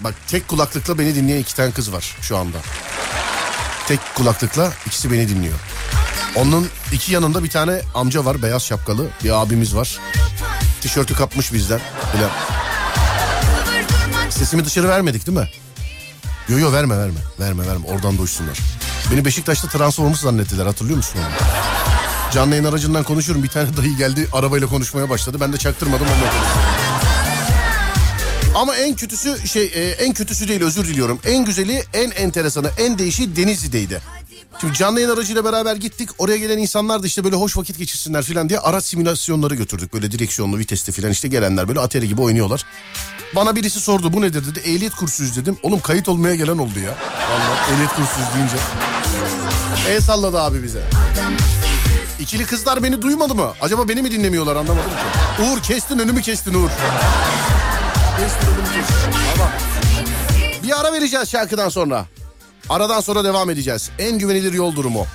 [0.00, 2.56] bak tek kulaklıkla beni dinleyen iki tane kız var şu anda.
[3.88, 5.58] Tek kulaklıkla ikisi beni dinliyor.
[6.36, 9.98] Onun iki yanında bir tane amca var beyaz şapkalı bir abimiz var.
[10.80, 11.80] Tişörtü kapmış bizden.
[12.14, 12.28] Böyle.
[14.30, 15.48] Sesimi dışarı vermedik değil mi?
[16.48, 17.20] Yo yo verme verme.
[17.40, 18.58] Verme verme oradan duysunlar.
[19.12, 21.48] Beni Beşiktaş'ta transformus zannettiler hatırlıyor musun onu?
[22.32, 23.42] Canlı yayın aracından konuşuyorum.
[23.42, 25.36] Bir tane dayı geldi arabayla konuşmaya başladı.
[25.40, 26.60] Ben de çaktırmadım onunla konuştum.
[28.54, 31.20] Ama en kötüsü şey e, en kötüsü değil özür diliyorum.
[31.26, 34.00] En güzeli en enteresanı en değişi Denizli'deydi.
[34.60, 36.08] Şimdi canlı yayın aracıyla beraber gittik.
[36.18, 39.94] Oraya gelen insanlar da işte böyle hoş vakit geçirsinler falan diye araç simülasyonları götürdük.
[39.94, 42.64] Böyle direksiyonlu vitesli falan işte gelenler böyle atari gibi oynuyorlar.
[43.36, 44.58] Bana birisi sordu bu nedir dedi.
[44.58, 45.56] Ehliyet kursuyuz dedim.
[45.62, 46.90] Oğlum kayıt olmaya gelen oldu ya.
[47.30, 48.56] Vallahi ehliyet kursuyuz deyince.
[49.88, 50.82] El salladı abi bize.
[52.20, 53.52] İkili kızlar beni duymadı mı?
[53.60, 55.42] Acaba beni mi dinlemiyorlar anlamadım ki.
[55.42, 56.68] Uğur kestin önümü kestin Uğur.
[58.18, 59.10] Kestin önümü kestin.
[60.62, 62.06] Bir ara vereceğiz şarkıdan sonra.
[62.68, 63.90] Aradan sonra devam edeceğiz.
[63.98, 65.06] En güvenilir yol durumu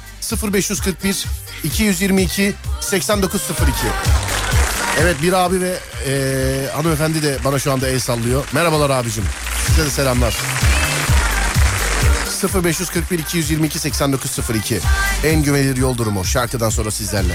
[0.53, 1.25] 0541
[1.63, 3.73] 222 8902.
[5.01, 5.77] Evet bir abi ve
[6.07, 8.45] e, hanımefendi de bana şu anda el sallıyor.
[8.53, 9.23] Merhabalar abicim.
[9.67, 10.37] Size de selamlar.
[12.63, 14.79] 0541 222 8902
[15.23, 17.33] En güvenilir yol durumu şarkıdan sonra sizlerle.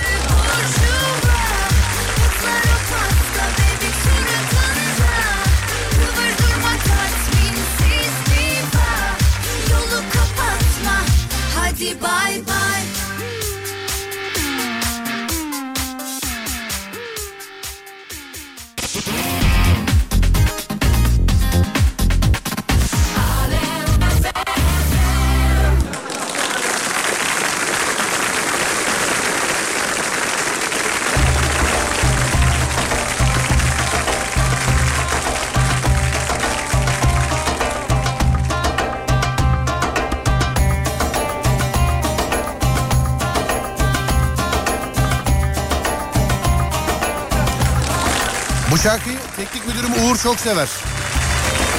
[48.74, 50.68] Bu şarkıyı teknik müdürüm Uğur çok sever.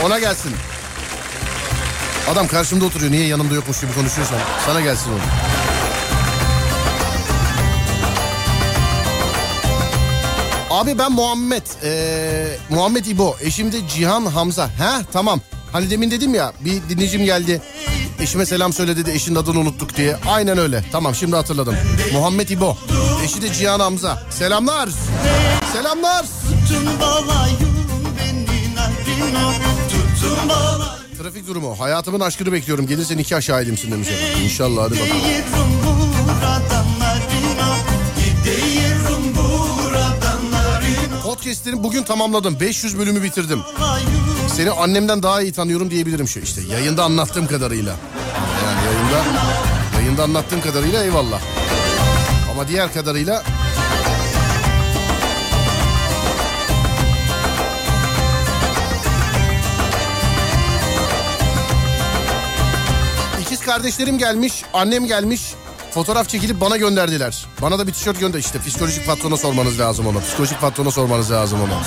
[0.05, 0.51] Ona gelsin.
[2.31, 3.11] Adam karşımda oturuyor.
[3.11, 4.37] Niye yanımda yokmuş gibi konuşuyorsan.
[4.65, 5.19] Sana gelsin onu.
[10.69, 11.63] Abi ben Muhammed.
[11.83, 13.35] Ee, Muhammed İbo.
[13.41, 14.63] Eşim de Cihan Hamza.
[14.63, 15.41] Ha tamam.
[15.71, 17.61] Hani demin dedim ya bir dinleyicim geldi.
[18.19, 20.17] Eşime selam söyle dedi eşinin adını unuttuk diye.
[20.27, 20.85] Aynen öyle.
[20.91, 21.75] Tamam şimdi hatırladım.
[22.13, 22.77] Muhammed İbo.
[23.23, 24.23] Eşi de Cihan Hamza.
[24.29, 24.89] Selamlar.
[24.89, 25.54] Selamlar.
[25.75, 27.75] Tutun balayım
[28.19, 29.51] beni narino
[29.89, 31.79] Tutun balayım Trafik durumu.
[31.79, 32.87] Hayatımın aşkını bekliyorum.
[32.87, 34.43] Gelirsen iki aşağı edimsin demiş efendim.
[34.43, 35.11] İnşallah hadi bakalım.
[41.23, 42.59] Podcast'ini bugün tamamladım.
[42.59, 43.59] 500 bölümü bitirdim.
[44.55, 46.61] Seni annemden daha iyi tanıyorum diyebilirim şu işte.
[46.61, 47.95] Yayında anlattığım kadarıyla.
[48.65, 49.23] Yani yayında
[49.95, 51.41] yayında anlattığım kadarıyla eyvallah.
[52.51, 53.43] Ama diğer kadarıyla
[63.65, 65.41] kardeşlerim gelmiş, annem gelmiş.
[65.91, 67.45] Fotoğraf çekilip bana gönderdiler.
[67.61, 68.39] Bana da bir tişört gönder.
[68.39, 70.19] İşte psikolojik patrona sormanız lazım ona.
[70.19, 71.81] Psikolojik patrona sormanız lazım ona.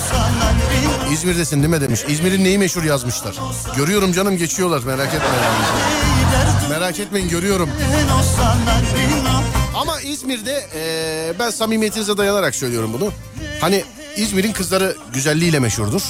[1.12, 2.00] İzmir'desin değil mi demiş.
[2.08, 3.34] İzmir'in neyi meşhur yazmışlar.
[3.76, 5.28] Görüyorum canım geçiyorlar merak etme.
[6.70, 7.70] Merak etmeyin görüyorum.
[9.74, 13.12] Ama İzmir'de eee, ben samimiyetinize dayanarak söylüyorum bunu.
[13.60, 13.84] Hani
[14.16, 16.02] İzmir'in kızları güzelliğiyle meşhurdur.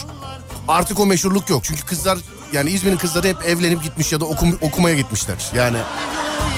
[0.69, 1.65] Artık o meşhurluk yok.
[1.65, 2.19] Çünkü kızlar
[2.53, 5.37] yani İzmir'in kızları hep evlenip gitmiş ya da okum- okumaya gitmişler.
[5.55, 5.79] Yani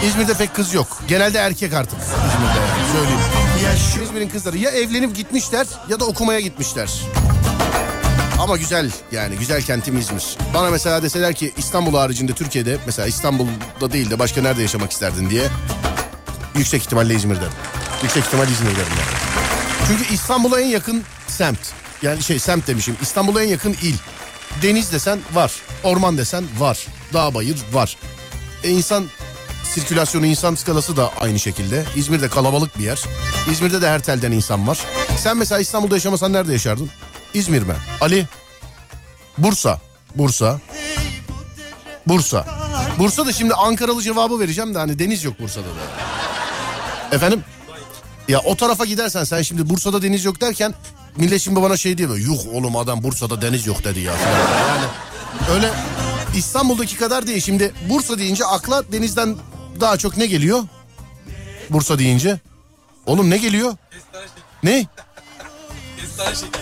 [0.05, 1.03] İzmir'de pek kız yok.
[1.09, 3.21] Genelde erkek artık İzmir'de yani söyleyeyim.
[4.05, 6.91] İzmir'in kızları ya evlenip gitmişler ya da okumaya gitmişler.
[8.41, 10.37] Ama güzel yani güzel kentim İzmir.
[10.55, 15.31] Bana mesela deseler ki İstanbul haricinde Türkiye'de mesela İstanbul'da değil de başka nerede yaşamak isterdin
[15.31, 15.45] diye.
[16.55, 17.45] Yüksek ihtimalle İzmir'de.
[18.03, 18.81] Yüksek ihtimal İzmir'de.
[19.89, 21.59] Çünkü İstanbul'a en yakın semt.
[22.03, 22.97] Yani şey semt demişim.
[23.03, 23.95] İstanbul'a en yakın il.
[24.63, 25.53] Deniz desen var.
[25.85, 26.87] Orman desen var.
[27.13, 27.97] Dağ bayır var.
[28.65, 29.05] E insan
[29.65, 31.85] sirkülasyonu, insan skalası da aynı şekilde.
[31.97, 33.01] İzmir'de kalabalık bir yer.
[33.51, 34.79] İzmir'de de her telden insan var.
[35.19, 36.91] Sen mesela İstanbul'da yaşamasan nerede yaşardın?
[37.35, 37.75] İzmir mi?
[38.01, 38.27] Ali?
[39.39, 39.81] Bursa.
[40.15, 40.61] Bursa.
[42.07, 42.47] Bursa.
[42.99, 47.17] Bursa'da şimdi Ankaralı cevabı vereceğim de hani deniz yok Bursa'da da.
[47.17, 47.45] Efendim?
[48.29, 50.75] Ya o tarafa gidersen sen şimdi Bursa'da deniz yok derken
[51.17, 52.17] millet şimdi bana şey diyor.
[52.17, 54.13] Yuh oğlum adam Bursa'da deniz yok dedi ya.
[54.13, 54.85] Yani
[55.51, 55.71] öyle
[56.37, 57.41] İstanbul'daki kadar değil.
[57.41, 59.37] Şimdi Bursa deyince akla denizden
[59.81, 60.63] daha çok ne geliyor?
[61.71, 62.41] Bursa deyince.
[63.07, 63.77] Oğlum ne geliyor?
[64.63, 64.87] Ne?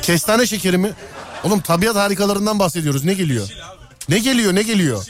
[0.02, 0.92] Kestane şekeri mi?
[1.44, 3.04] Oğlum tabiat harikalarından bahsediyoruz.
[3.04, 3.48] Ne geliyor?
[4.08, 5.06] Ne geliyor ne geliyor?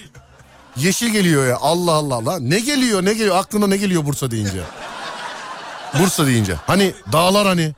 [0.77, 1.57] Yeşil geliyor ya.
[1.57, 2.39] Allah Allah Allah.
[2.41, 3.37] Ne geliyor ne geliyor?
[3.37, 4.61] Aklına ne geliyor Bursa deyince?
[5.99, 6.55] Bursa deyince.
[6.67, 7.75] Hani dağlar hani.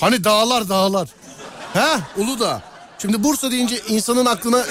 [0.00, 1.08] Hani dağlar dağlar.
[1.72, 2.62] He Uludağ.
[2.98, 4.64] Şimdi Bursa deyince insanın aklına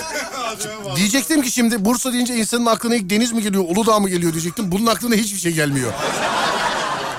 [0.95, 4.71] diyecektim ki şimdi Bursa deyince insanın aklına ilk deniz mi geliyor Uludağ mı geliyor diyecektim.
[4.71, 5.91] Bunun aklına hiçbir şey gelmiyor.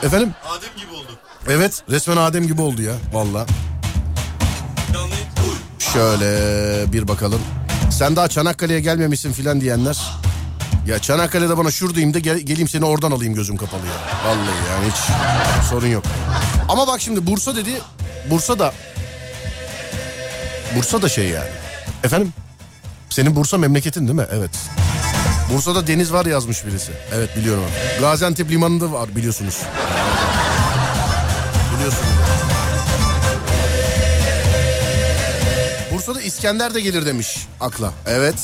[0.02, 0.34] Efendim?
[0.48, 1.18] Adem gibi oldu.
[1.48, 3.46] Evet resmen Adem gibi oldu ya valla.
[5.78, 7.40] Şöyle bir bakalım.
[7.90, 9.98] Sen daha Çanakkale'ye gelmemişsin filan diyenler.
[10.86, 14.26] Ya Çanakkale'de bana şuradayım da gel- geleyim seni oradan alayım gözüm kapalı ya.
[14.26, 14.96] Vallahi yani hiç
[15.70, 16.04] sorun yok.
[16.68, 17.80] Ama bak şimdi Bursa dedi.
[18.30, 18.72] Bursa da
[20.76, 21.48] Bursa da şey yani.
[22.04, 22.32] Efendim?
[23.10, 24.26] Senin Bursa memleketin değil mi?
[24.32, 24.50] Evet.
[25.52, 26.92] Bursa'da deniz var yazmış birisi.
[27.14, 27.62] Evet biliyorum.
[27.64, 28.00] abi.
[28.00, 29.58] Gaziantep limanında var biliyorsunuz.
[31.76, 32.06] Biliyorsunuz.
[35.92, 37.92] Bursa'da İskender de gelir demiş akla.
[38.06, 38.34] Evet.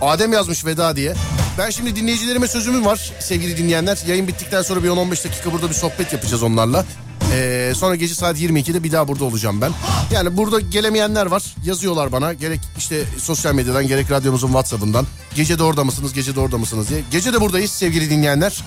[0.00, 1.14] Adem yazmış veda diye.
[1.58, 3.98] Ben şimdi dinleyicilerime sözümüm var sevgili dinleyenler.
[4.06, 6.84] Yayın bittikten sonra bir 10-15 dakika burada bir sohbet yapacağız onlarla.
[7.32, 9.72] Ee, sonra gece saat 22'de bir daha burada olacağım ben.
[10.12, 11.42] Yani burada gelemeyenler var.
[11.64, 12.32] Yazıyorlar bana.
[12.32, 15.06] Gerek işte sosyal medyadan gerek radyomuzun WhatsApp'ından.
[15.34, 17.00] Gece de orada mısınız, gece de orada mısınız diye.
[17.10, 18.64] Gece de buradayız sevgili dinleyenler.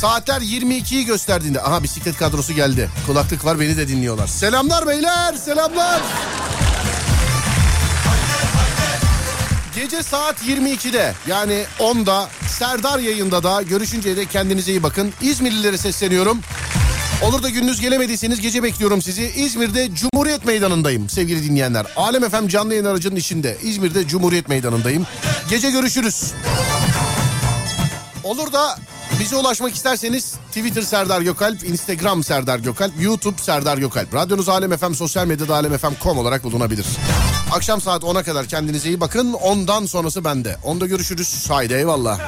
[0.00, 1.62] Saatler 22'yi gösterdiğinde.
[1.62, 2.90] Aha bisiklet kadrosu geldi.
[3.06, 4.26] Kulaklık var beni de dinliyorlar.
[4.26, 6.00] Selamlar beyler selamlar.
[9.76, 12.28] Gece saat 22'de yani 10'da
[12.62, 15.12] Serdar yayında da görüşünceye de kendinize iyi bakın.
[15.22, 16.40] İzmirlilere sesleniyorum.
[17.22, 19.22] Olur da gündüz gelemediyseniz gece bekliyorum sizi.
[19.22, 21.86] İzmir'de Cumhuriyet Meydanı'ndayım sevgili dinleyenler.
[21.96, 23.56] Alem FM canlı yayın aracının içinde.
[23.62, 25.06] İzmir'de Cumhuriyet Meydanı'ndayım.
[25.50, 26.32] Gece görüşürüz.
[28.24, 28.78] Olur da
[29.20, 34.14] bize ulaşmak isterseniz Twitter Serdar Gökalp, Instagram Serdar Gökalp, YouTube Serdar Gökalp.
[34.14, 36.86] Radyonuz Alem FM, sosyal medyada alemfm.com olarak bulunabilir.
[37.52, 39.32] Akşam saat 10'a kadar kendinize iyi bakın.
[39.32, 40.56] Ondan sonrası bende.
[40.64, 41.50] Onda görüşürüz.
[41.50, 42.20] Haydi eyvallah.